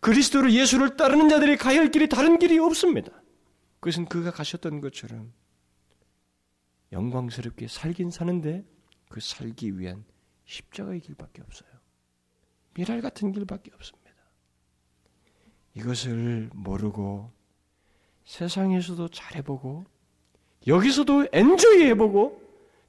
그리스도를 0.00 0.52
예수를 0.52 0.96
따르는 0.96 1.28
자들이 1.28 1.56
가야 1.56 1.80
할 1.80 1.90
길이 1.90 2.08
다른 2.08 2.38
길이 2.38 2.58
없습니다. 2.58 3.10
그것은 3.80 4.06
그가 4.06 4.30
가셨던 4.30 4.80
것처럼 4.80 5.32
영광스럽게 6.92 7.68
살긴 7.68 8.10
사는데 8.10 8.64
그 9.08 9.20
살기 9.20 9.78
위한 9.78 10.04
십자가의 10.44 11.00
길밖에 11.00 11.42
없어요. 11.42 11.70
미랄 12.74 13.00
같은 13.00 13.32
길밖에 13.32 13.70
없습니다. 13.74 14.10
이것을 15.74 16.50
모르고 16.52 17.30
세상에서도 18.24 19.08
잘해보고 19.08 19.84
여기서도 20.66 21.28
엔조이 21.32 21.84
해보고 21.86 22.40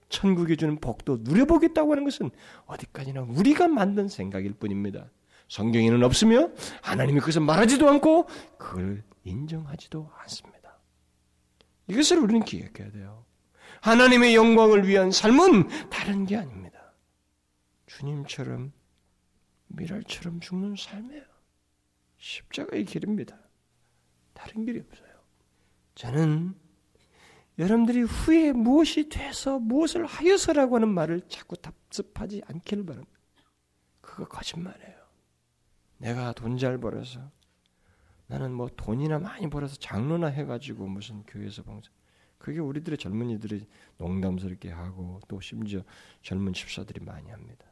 천국에 0.09 0.55
주는 0.55 0.77
복도 0.77 1.17
누려보겠다고 1.21 1.91
하는 1.91 2.03
것은 2.03 2.29
어디까지나 2.65 3.21
우리가 3.21 3.67
만든 3.67 4.07
생각일 4.07 4.53
뿐입니다. 4.53 5.09
성경에는 5.51 6.01
없으며 6.03 6.49
하나님이 6.81 7.19
그것을 7.19 7.41
말하지도 7.41 7.89
않고 7.89 8.29
그걸 8.57 9.03
인정하지도 9.25 10.09
않습니다. 10.19 10.79
이것을 11.87 12.19
우리는 12.19 12.41
기억해야 12.45 12.89
돼요. 12.89 13.25
하나님의 13.81 14.33
영광을 14.33 14.87
위한 14.87 15.11
삶은 15.11 15.89
다른 15.89 16.25
게 16.25 16.37
아닙니다. 16.37 16.93
주님처럼 17.85 18.71
미랄처럼 19.67 20.39
죽는 20.39 20.75
삶이에요. 20.77 21.23
십자가의 22.17 22.85
길입니다. 22.85 23.37
다른 24.33 24.65
길이 24.65 24.79
없어요. 24.79 25.09
저는 25.95 26.55
여러분들이 27.59 28.03
후에 28.03 28.53
무엇이 28.53 29.09
돼서 29.09 29.59
무엇을 29.59 30.05
하여서라고 30.05 30.77
하는 30.77 30.87
말을 30.87 31.27
자꾸 31.27 31.57
답습하지 31.57 32.41
않기를 32.47 32.85
바랍니다. 32.85 33.19
그거 33.99 34.25
거짓말이에요. 34.29 35.00
내가 36.01 36.33
돈 36.33 36.57
잘 36.57 36.77
벌어서 36.79 37.31
나는 38.27 38.53
뭐 38.53 38.69
돈이나 38.75 39.19
많이 39.19 39.49
벌어서 39.49 39.75
장로나 39.75 40.27
해가지고 40.27 40.87
무슨 40.87 41.23
교회에서 41.23 41.63
봉사 41.63 41.89
그게 42.37 42.59
우리들의 42.59 42.97
젊은이들이 42.97 43.67
농담스럽게 43.97 44.71
하고 44.71 45.19
또 45.27 45.39
심지어 45.39 45.83
젊은 46.23 46.53
집사들이 46.53 47.03
많이 47.05 47.29
합니다. 47.29 47.65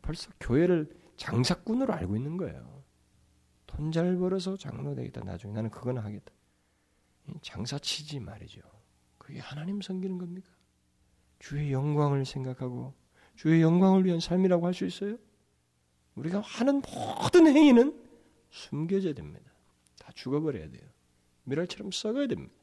벌써 0.00 0.30
교회를 0.40 0.88
장사꾼으로 1.16 1.92
알고 1.92 2.16
있는 2.16 2.36
거예요. 2.36 2.82
돈 3.66 3.92
잘 3.92 4.16
벌어서 4.16 4.56
장로 4.56 4.94
되겠다. 4.94 5.22
나중에 5.22 5.52
나는 5.52 5.70
그거는 5.70 6.02
하겠다. 6.02 6.32
장사치지 7.42 8.20
말이죠. 8.20 8.60
그게 9.18 9.38
하나님 9.38 9.80
섬기는 9.82 10.16
겁니까? 10.18 10.48
주의 11.38 11.72
영광을 11.72 12.24
생각하고 12.24 12.94
주의 13.36 13.60
영광을 13.60 14.04
위한 14.06 14.18
삶이라고 14.20 14.66
할 14.66 14.72
수 14.74 14.86
있어요? 14.86 15.18
우리가 16.18 16.40
하는 16.40 16.82
모든 16.82 17.46
행위는 17.46 17.94
숨겨져야 18.50 19.14
됩니다. 19.14 19.50
다 19.98 20.10
죽어버려야 20.14 20.70
돼요. 20.70 20.82
미랄처럼 21.44 21.92
썩어야 21.92 22.26
됩니다. 22.26 22.54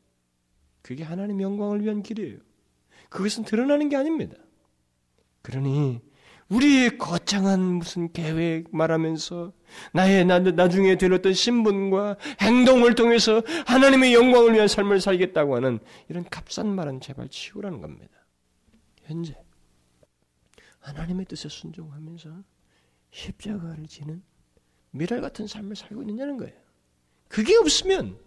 그게 0.82 1.04
하나님 1.04 1.42
영광을 1.42 1.84
위한 1.84 2.04
길이에요. 2.04 2.38
그것은 3.10 3.44
드러나는 3.44 3.90
게 3.90 3.96
아닙니다. 3.96 4.36
그러니 5.42 6.02
우리의 6.50 6.98
거창한 7.00 7.60
무슨 7.60 8.12
계획 8.12 8.76
말하면서 8.76 9.52
나의 9.94 10.26
나, 10.26 10.40
나중에 10.40 10.96
되었던 10.96 11.34
신분과 11.34 12.18
행동을 12.42 12.94
통해서 12.94 13.42
하나님의 13.66 14.14
영광을 14.14 14.54
위한 14.54 14.68
삶을 14.68 15.02
살겠다고 15.02 15.56
하는 15.56 15.80
이런 16.08 16.24
값싼 16.30 16.68
말은 16.68 17.02
제발 17.02 17.30
치우라는 17.30 17.82
겁니다. 17.82 18.14
현재 19.06 19.36
하나님의 20.82 21.26
뜻에 21.26 21.50
순종하면서 21.50 22.44
십자가를 23.16 23.88
지는 23.88 24.22
미랄 24.92 25.22
같은 25.22 25.48
삶을 25.48 25.76
살고 25.76 26.02
있느냐는 26.04 26.38
거예요. 26.38 26.54
그게 27.30 27.56
없으면 27.56 28.20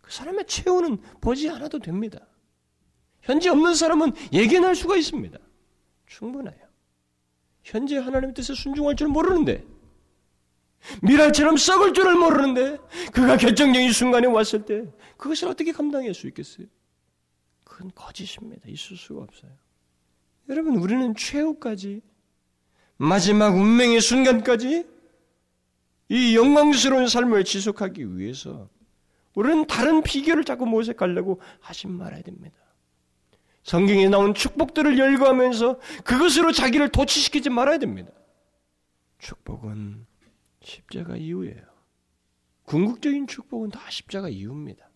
그 0.00 0.12
사람의 0.12 0.46
체온은 0.46 0.98
보지 1.20 1.50
않아도 1.50 1.80
됩니다. 1.80 2.26
현재 3.20 3.50
없는 3.50 3.74
사람은 3.74 4.12
예견할 4.32 4.74
수가 4.74 4.96
있습니다. 4.96 5.38
충분해요. 6.06 6.68
현재 7.64 7.98
하나님의 7.98 8.34
뜻에 8.34 8.54
순종할 8.54 8.96
줄 8.96 9.08
모르는데 9.08 9.64
미랄처럼 11.02 11.56
썩을 11.56 11.92
줄을 11.92 12.16
모르는데 12.16 12.78
그가 13.12 13.36
결정적인 13.36 13.92
순간에 13.92 14.26
왔을 14.26 14.64
때 14.64 14.84
그것을 15.16 15.48
어떻게 15.48 15.72
감당할 15.72 16.14
수 16.14 16.26
있겠어요? 16.28 16.66
그건 17.64 17.90
거짓입니다. 17.94 18.68
있을 18.68 18.96
수가 18.96 19.22
없어요. 19.22 19.52
여러분 20.48 20.76
우리는 20.76 21.14
최후까지 21.14 22.02
마지막 23.02 23.56
운명의 23.56 24.00
순간까지 24.00 24.86
이 26.08 26.36
영광스러운 26.36 27.08
삶을 27.08 27.42
지속하기 27.42 28.16
위해서 28.16 28.68
우리는 29.34 29.66
다른 29.66 30.04
비결을 30.04 30.44
자꾸 30.44 30.66
모색하려고 30.66 31.40
하지 31.58 31.88
말아야 31.88 32.22
됩니다. 32.22 32.56
성경에 33.64 34.08
나온 34.08 34.34
축복들을 34.34 34.96
열거하면서 34.98 35.80
그것으로 36.04 36.52
자기를 36.52 36.90
도취시키지 36.90 37.50
말아야 37.50 37.78
됩니다. 37.78 38.12
축복은 39.18 40.06
십자가 40.60 41.16
이후예요. 41.16 41.60
궁극적인 42.66 43.26
축복은 43.26 43.70
다 43.70 43.80
십자가 43.90 44.28
이후입니다. 44.28 44.88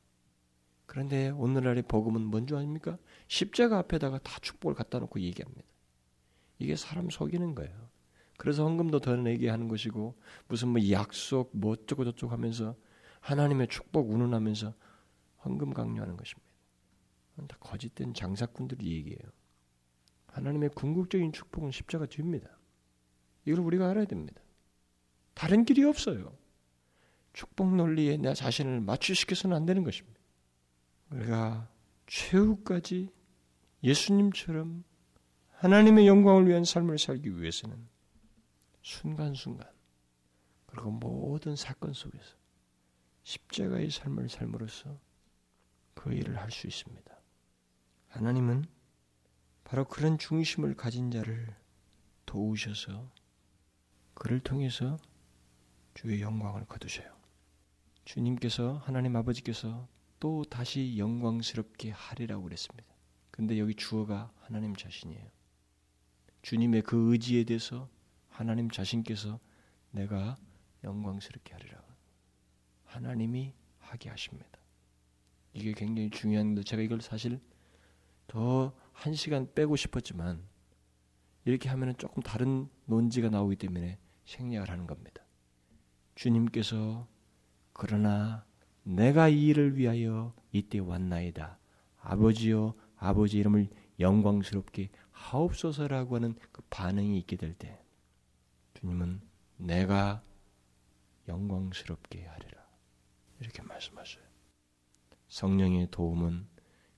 그런데 0.87 1.31
오늘날의 1.31 1.83
복음은 1.89 2.23
뭔지 2.23 2.55
아닙니까? 2.55 2.99
십자가 3.27 3.79
앞에다가 3.79 4.21
다 4.21 4.39
축복을 4.43 4.77
갖다 4.77 5.01
놓고 5.01 5.19
얘기합니다. 5.19 5.65
이게 6.61 6.77
사람 6.77 7.11
속이는 7.11 7.57
거예요. 7.57 7.96
그래서 8.39 8.65
헌금도 8.65 9.01
더 9.01 9.17
내게 9.17 9.49
하는 9.49 9.69
것이고 9.69 10.15
무슨 10.49 10.69
뭐 10.69 10.91
약속 10.91 11.51
뭐 11.53 11.73
어쩌고 11.73 12.05
저쩌고 12.05 12.33
하면서 12.33 12.77
하나님의 13.21 13.69
축복 13.69 14.11
운운하면서 14.11 14.75
헌금 15.45 15.73
강요하는 15.73 16.17
것입니다. 16.17 16.47
다 17.49 17.57
거짓된 17.61 18.15
장사꾼들이 18.15 18.91
얘기해요. 18.93 19.31
하나님의 20.29 20.71
궁극적인 20.71 21.33
축복은 21.33 21.71
십자가 21.71 22.07
뒤입니다. 22.07 22.49
이걸 23.45 23.61
우리가 23.61 23.91
알아야 23.91 24.05
됩니다. 24.07 24.41
다른 25.35 25.65
길이 25.65 25.85
없어요. 25.85 26.37
축복 27.33 27.75
논리에 27.75 28.17
내 28.17 28.33
자신을 28.33 28.81
맞추시켜서는 28.81 29.55
안 29.55 29.67
되는 29.67 29.85
것입니다. 29.85 30.19
우리가 31.11 31.69
최후까지 32.07 33.11
예수님처럼 33.83 34.85
하나님의 35.53 36.07
영광을 36.07 36.49
위한 36.49 36.65
삶을 36.65 36.99
살기 36.99 37.39
위해서는 37.39 37.77
순간순간 38.87 39.69
그리고 40.67 40.93
모든 40.93 41.57
사건 41.57 41.93
속에서 41.93 42.37
십자가의 43.25 43.91
삶을 43.91 44.29
삶으로써 44.29 45.01
그 45.95 46.13
일을 46.13 46.39
할 46.39 46.53
수 46.53 46.69
있습니다. 46.69 47.21
하나님은 48.11 48.65
바로 49.65 49.85
그런 49.87 50.19
중심을 50.19 50.77
가진 50.77 51.11
자를 51.11 51.53
도우셔서 52.27 53.11
그를 54.15 54.39
통해서 54.39 54.99
주의 55.95 56.21
영광을 56.21 56.65
거두셔요. 56.67 57.13
주님께서 58.05 58.77
하나님 58.85 59.17
아버지께서 59.17 59.89
또 60.21 60.45
다시 60.45 60.97
영광스럽게 60.97 61.91
하리라고 61.91 62.45
그랬습니다. 62.45 62.95
근데 63.33 63.59
여기 63.59 63.75
주어가 63.75 64.33
하나님 64.43 64.77
자신이에요. 64.77 65.29
주님의 66.43 66.83
그 66.83 67.13
의지에 67.13 67.43
대해서 67.43 67.91
하나님 68.37 68.71
자신께서 68.71 69.41
내가 69.91 70.37
영광스럽게 70.85 71.55
하리라. 71.55 71.83
하나님이 72.85 73.55
하게 73.79 74.11
하십니다. 74.11 74.49
이게 75.53 75.73
굉장히 75.73 76.11
중요한데 76.11 76.63
제가 76.63 76.83
이걸 76.83 77.01
사실 77.01 77.41
더 78.27 78.73
한 78.97 79.15
시간 79.15 79.53
빼고 79.55 79.77
싶었지만 79.77 80.43
이렇게 81.45 81.69
하면 81.69 81.97
조금 81.99 82.23
다른 82.23 82.69
논지가 82.87 83.29
나오기 83.29 83.57
때문에 83.57 83.99
생략을 84.25 84.71
하는 84.71 84.87
겁니다. 84.87 85.23
주님께서 86.15 87.07
그러나 87.73 88.45
내가 88.83 89.29
이 89.29 89.49
일을 89.49 89.77
위하여 89.77 90.35
이때 90.51 90.79
왔나이다. 90.79 91.59
아버지여 92.01 92.75
아버지 92.97 93.39
이름을 93.39 93.69
영광스럽게 94.01 94.89
하옵소서라고 95.13 96.17
하는 96.17 96.35
그 96.53 96.63
반응이 96.71 97.19
있게 97.19 97.37
될 97.37 97.55
때 97.55 97.79
주님은 98.77 99.21
내가 99.57 100.23
영광스럽게 101.29 102.25
하리라. 102.25 102.67
이렇게 103.41 103.63
말씀하셔요. 103.63 104.25
성령의 105.29 105.89
도움은 105.91 106.47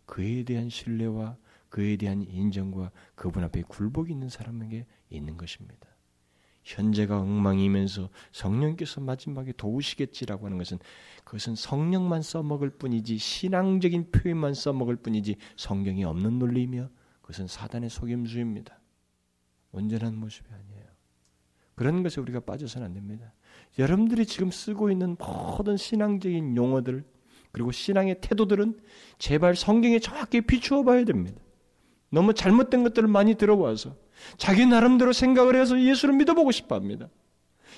그에 0.07 0.43
대한 0.43 0.69
신뢰와 0.69 1.37
그에 1.69 1.97
대한 1.97 2.23
인정과 2.23 2.91
그분 3.15 3.45
앞에 3.45 3.63
굴복이 3.63 4.13
있는 4.13 4.29
사람에게 4.29 4.87
있는 5.11 5.37
것입니다. 5.37 5.89
현재가 6.65 7.21
엉망이면서 7.21 8.11
성령께서 8.33 9.01
마지막에 9.01 9.53
도우시겠지라고 9.53 10.47
하는 10.47 10.59
것은 10.59 10.79
그것은 11.25 11.55
성령만 11.55 12.23
써먹을 12.23 12.71
뿐이지 12.71 13.17
신앙적인 13.19 14.11
표현만 14.11 14.55
써먹을 14.55 14.97
뿐이지 14.97 15.37
성경이 15.57 16.05
없는 16.05 16.39
논리이며 16.39 16.91
그것은 17.23 17.47
사단의 17.47 17.89
속임수입니다. 17.89 18.79
온전한 19.73 20.17
모습이 20.17 20.49
아니에요. 20.53 20.78
그런 21.79 22.03
것에 22.03 22.21
우리가 22.21 22.41
빠져서는 22.41 22.89
안 22.89 22.93
됩니다. 22.93 23.33
여러분들이 23.79 24.27
지금 24.27 24.51
쓰고 24.51 24.91
있는 24.91 25.17
모든 25.17 25.77
신앙적인 25.77 26.57
용어들 26.57 27.05
그리고 27.53 27.71
신앙의 27.71 28.21
태도들은 28.21 28.81
제발 29.21 29.55
성경에 29.55 30.01
정확히 30.01 30.41
비추어 30.41 30.83
봐야 30.83 31.05
됩니다. 31.05 31.41
너무 32.11 32.35
잘못된 32.35 32.83
것들을 32.83 33.09
많이 33.09 33.37
들어와서 33.37 33.95
자기 34.39 34.67
나름대로 34.67 35.13
생각을 35.13 35.55
해서 35.55 35.81
예수를 35.81 36.17
믿어보고 36.17 36.51
싶어 36.51 36.75
합니다. 36.75 37.09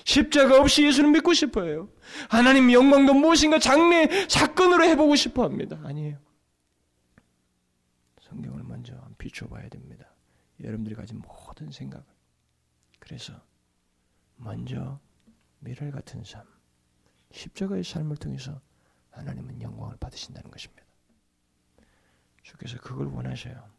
십자가 0.03 0.59
없이 0.59 0.83
예수를 0.83 1.11
믿고 1.11 1.35
싶어요. 1.35 1.87
하나님 2.27 2.71
영광도 2.71 3.13
무엇인가 3.13 3.59
장래 3.59 4.07
사건으로 4.27 4.83
해보고 4.83 5.15
싶어 5.15 5.43
합니다. 5.43 5.79
아니에요. 5.83 6.17
성경을 8.21 8.63
먼저 8.63 8.95
비추어 9.19 9.47
봐야 9.47 9.69
됩니다. 9.69 10.07
여러분들이 10.59 10.95
가진 10.95 11.21
모든 11.21 11.69
생각을. 11.69 12.03
그래서 12.97 13.33
먼저 14.41 14.99
미랄 15.59 15.91
같은 15.91 16.23
삶, 16.23 16.43
십자가의 17.31 17.83
삶을 17.83 18.17
통해서 18.17 18.59
하나님은 19.11 19.61
영광을 19.61 19.97
받으신다는 19.97 20.49
것입니다. 20.49 20.83
주께서 22.41 22.77
그걸 22.79 23.07
원하셔요. 23.07 23.69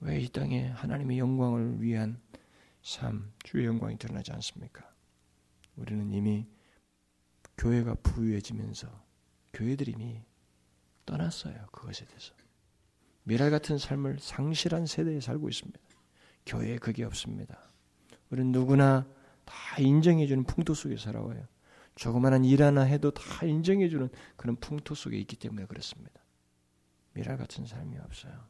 왜 0.00 0.20
이 0.20 0.28
땅에 0.28 0.68
하나님의 0.68 1.18
영광을 1.18 1.80
위한 1.80 2.20
삶, 2.82 3.32
주의 3.42 3.66
영광이 3.66 3.96
드러나지 3.98 4.32
않습니까? 4.32 4.88
우리는 5.76 6.12
이미 6.12 6.46
교회가 7.56 7.94
부유해지면서 7.96 8.88
교회들이 9.52 9.92
이미 9.92 10.22
떠났어요. 11.06 11.66
그것에 11.72 12.04
대해서. 12.04 12.34
미랄 13.24 13.50
같은 13.50 13.78
삶을 13.78 14.18
상실한 14.20 14.86
세대에 14.86 15.20
살고 15.20 15.48
있습니다. 15.48 15.80
교회에 16.46 16.76
그게 16.78 17.04
없습니다. 17.04 17.58
우리는 18.30 18.52
누구나 18.52 19.08
다 19.44 19.54
인정해주는 19.78 20.44
풍토 20.44 20.74
속에 20.74 20.96
살아와요. 20.96 21.46
조그마한 21.94 22.44
일 22.44 22.62
하나 22.62 22.82
해도 22.82 23.12
다 23.12 23.46
인정해주는 23.46 24.08
그런 24.36 24.56
풍토 24.56 24.94
속에 24.94 25.18
있기 25.18 25.36
때문에 25.36 25.66
그렇습니다. 25.66 26.20
미랄 27.12 27.36
같은 27.36 27.66
삶이 27.66 27.98
없어요. 27.98 28.48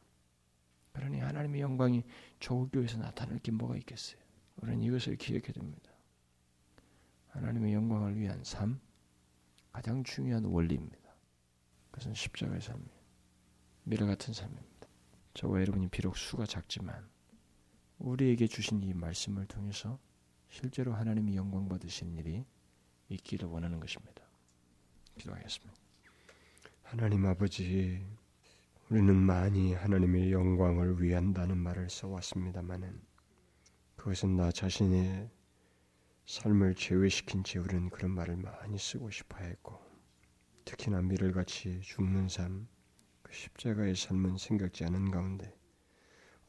그러니 0.93 1.19
하나님의 1.19 1.61
영광이 1.61 2.03
조국교에서 2.39 2.97
나타날 2.97 3.39
게 3.39 3.51
뭐가 3.51 3.75
있겠어요? 3.77 4.19
우리는 4.57 4.81
이것을 4.81 5.17
기억해야 5.17 5.51
됩니다. 5.51 5.91
하나님의 7.29 7.73
영광을 7.73 8.17
위한 8.17 8.43
삶, 8.43 8.79
가장 9.71 10.03
중요한 10.03 10.45
원리입니다. 10.45 10.97
그것은 11.91 12.13
십자가의 12.13 12.61
삶이에요. 12.61 12.95
미래 13.83 14.05
같은 14.05 14.33
삶입니다. 14.33 14.87
저와 15.33 15.59
여러분이 15.59 15.89
비록 15.89 16.17
수가 16.17 16.45
작지만 16.45 17.07
우리에게 17.99 18.47
주신 18.47 18.81
이 18.83 18.93
말씀을 18.93 19.45
통해서 19.45 19.99
실제로 20.55 20.93
하나님이 20.93 21.35
영광 21.35 21.67
받으신 21.67 22.15
일이 22.15 22.45
있기를 23.09 23.49
원하는 23.49 23.77
것입니다. 23.81 24.23
기도하겠습니다. 25.17 25.73
하나님 26.81 27.25
아버지, 27.25 28.01
우리는 28.89 29.13
많이 29.13 29.73
하나님의 29.73 30.31
영광을 30.31 31.01
위한다는 31.03 31.57
말을 31.57 31.89
써왔습니다만은 31.89 33.01
그것은 33.97 34.37
나 34.37 34.49
자신의 34.49 35.29
삶을 36.25 36.75
제외시킨 36.75 37.43
채 37.43 37.59
우리는 37.59 37.89
그런 37.89 38.11
말을 38.11 38.37
많이 38.37 38.77
쓰고 38.77 39.11
싶어 39.11 39.39
했고 39.39 39.77
특히나 40.63 41.01
미를 41.01 41.33
같이 41.33 41.81
죽는 41.81 42.29
삶, 42.29 42.69
그 43.23 43.33
십자가의 43.33 43.97
삶은 43.97 44.37
생각지 44.37 44.85
않은 44.85 45.11
가운데 45.11 45.53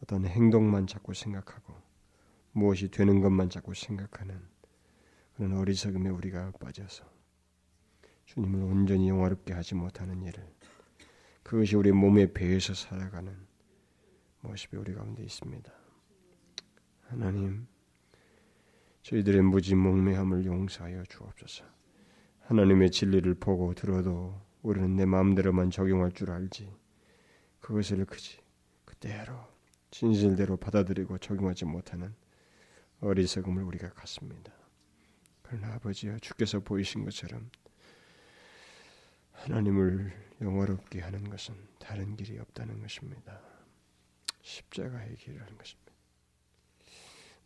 어떤 0.00 0.26
행동만 0.26 0.86
자꾸 0.86 1.12
생각하고 1.12 1.86
무엇이 2.57 2.88
되는 2.88 3.20
것만 3.20 3.50
자꾸 3.50 3.74
생각하는 3.74 4.40
그런 5.34 5.59
어리석음에 5.59 6.09
우리가 6.09 6.52
빠져서 6.52 7.04
주님을 8.24 8.62
온전히 8.62 9.11
영화롭게 9.11 9.52
하지 9.52 9.74
못하는 9.74 10.22
일을 10.22 10.42
그것이 11.42 11.76
우리 11.76 11.92
몸에 11.92 12.32
배에서 12.32 12.72
살아가는 12.72 13.36
모습이 14.40 14.74
우리 14.78 14.94
가운데 14.94 15.22
있습니다. 15.22 15.70
하나님, 17.02 17.66
저희들의 19.02 19.42
무지 19.42 19.74
몽매함을 19.74 20.46
용서하여 20.46 21.04
주옵소서. 21.04 21.62
하나님의 22.40 22.90
진리를 22.90 23.34
보고 23.34 23.74
들어도 23.74 24.34
우리는 24.62 24.96
내 24.96 25.04
마음대로만 25.04 25.70
적용할 25.70 26.11
줄 26.12 26.30
알지. 26.30 26.72
그것을 27.61 28.07
그지 28.07 28.38
그대로 28.86 29.34
진실대로 29.90 30.57
받아들이고 30.57 31.18
적용하지 31.18 31.66
못하는 31.66 32.14
어리석음을 33.01 33.62
우리가 33.62 33.90
갖습니다. 33.90 34.53
그러나 35.42 35.74
아버지여 35.74 36.18
주께서 36.18 36.61
보이신 36.61 37.05
것처럼 37.05 37.51
하나님을 39.32 40.12
영화롭게 40.40 41.01
하는 41.01 41.28
것은 41.28 41.55
다른 41.78 42.16
길이 42.16 42.38
없다는 42.38 42.80
것입니다. 42.80 43.40
십자가의 44.42 45.16
길이라는 45.16 45.57
것입니다. 45.57 45.92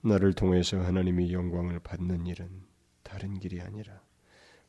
나를 0.02 0.32
통해서 0.32 0.80
하나님이 0.80 1.32
영광을 1.32 1.78
받는 1.80 2.26
일은 2.26 2.66
다른 3.02 3.38
길이 3.38 3.60
아니라 3.60 4.02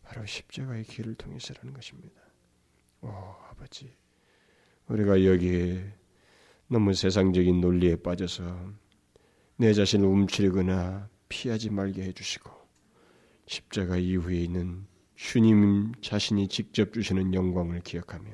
바로 0.04 0.26
십자가의 0.26 0.84
길을 0.84 1.16
통해서라는 1.16 1.74
것입니다. 1.74 2.22
오, 3.02 3.08
아버지, 3.08 3.96
우리가 4.88 5.24
여기에 5.24 5.94
너무 6.68 6.94
세상적인 6.94 7.62
논리에 7.62 7.96
빠져서 7.98 8.74
내 9.62 9.74
자신을 9.74 10.08
움츠리거나 10.08 11.08
피하지 11.30 11.70
말게 11.70 12.02
해주시고 12.02 12.50
십자가 13.46 13.96
이후에 13.96 14.42
있는 14.42 14.88
주님 15.14 15.92
자신이 16.02 16.48
직접 16.48 16.92
주시는 16.94 17.36
영광을 17.36 17.82
기억하며 17.82 18.32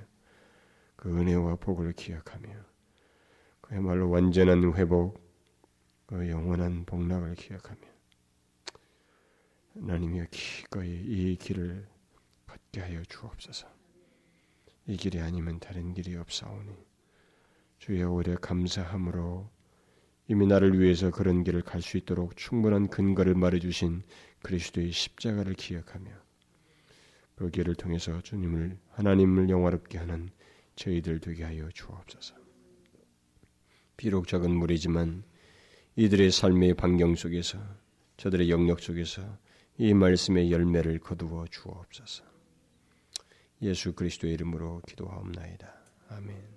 그 0.95 1.09
은혜와 1.09 1.57
복을 1.57 1.91
기억하며 1.91 2.47
그야말로 3.59 4.09
완전한 4.09 4.73
회복, 4.75 5.19
그 6.05 6.29
영원한 6.29 6.85
복락을 6.85 7.35
기억하며 7.35 7.81
하나님이여 9.73 10.27
기꺼이 10.31 10.89
이 10.89 11.35
길을 11.35 11.89
걷게 12.45 12.79
하여 12.79 13.03
주옵소서. 13.03 13.67
이 14.85 14.95
길이 14.95 15.19
아니면 15.19 15.59
다른 15.59 15.93
길이 15.93 16.15
없사오니 16.15 16.71
주여 17.79 18.13
오래 18.13 18.33
감사함으로 18.39 19.56
이미 20.27 20.45
나를 20.45 20.79
위해서 20.79 21.09
그런 21.09 21.43
길을 21.43 21.61
갈 21.61 21.81
수 21.81 21.97
있도록 21.97 22.35
충분한 22.35 22.89
근거를 22.89 23.33
말해주신 23.35 24.03
그리스도의 24.41 24.91
십자가를 24.91 25.53
기억하며 25.53 26.11
그 27.35 27.49
길을 27.49 27.75
통해서 27.75 28.21
주님을 28.21 28.77
하나님을 28.89 29.49
영화롭게 29.49 29.97
하는 29.97 30.29
저희들 30.75 31.19
되게 31.19 31.43
하여 31.43 31.69
주옵소서. 31.69 32.35
비록 33.95 34.27
작은 34.27 34.51
무리지만 34.51 35.23
이들의 35.95 36.31
삶의 36.31 36.75
반경 36.75 37.15
속에서 37.15 37.59
저들의 38.17 38.49
영역 38.49 38.79
속에서 38.81 39.37
이 39.77 39.93
말씀의 39.93 40.51
열매를 40.51 40.99
거두어 40.99 41.45
주옵소서. 41.49 42.23
예수 43.61 43.93
그리스도의 43.93 44.33
이름으로 44.33 44.81
기도하옵나이다. 44.87 45.73
아멘. 46.09 46.55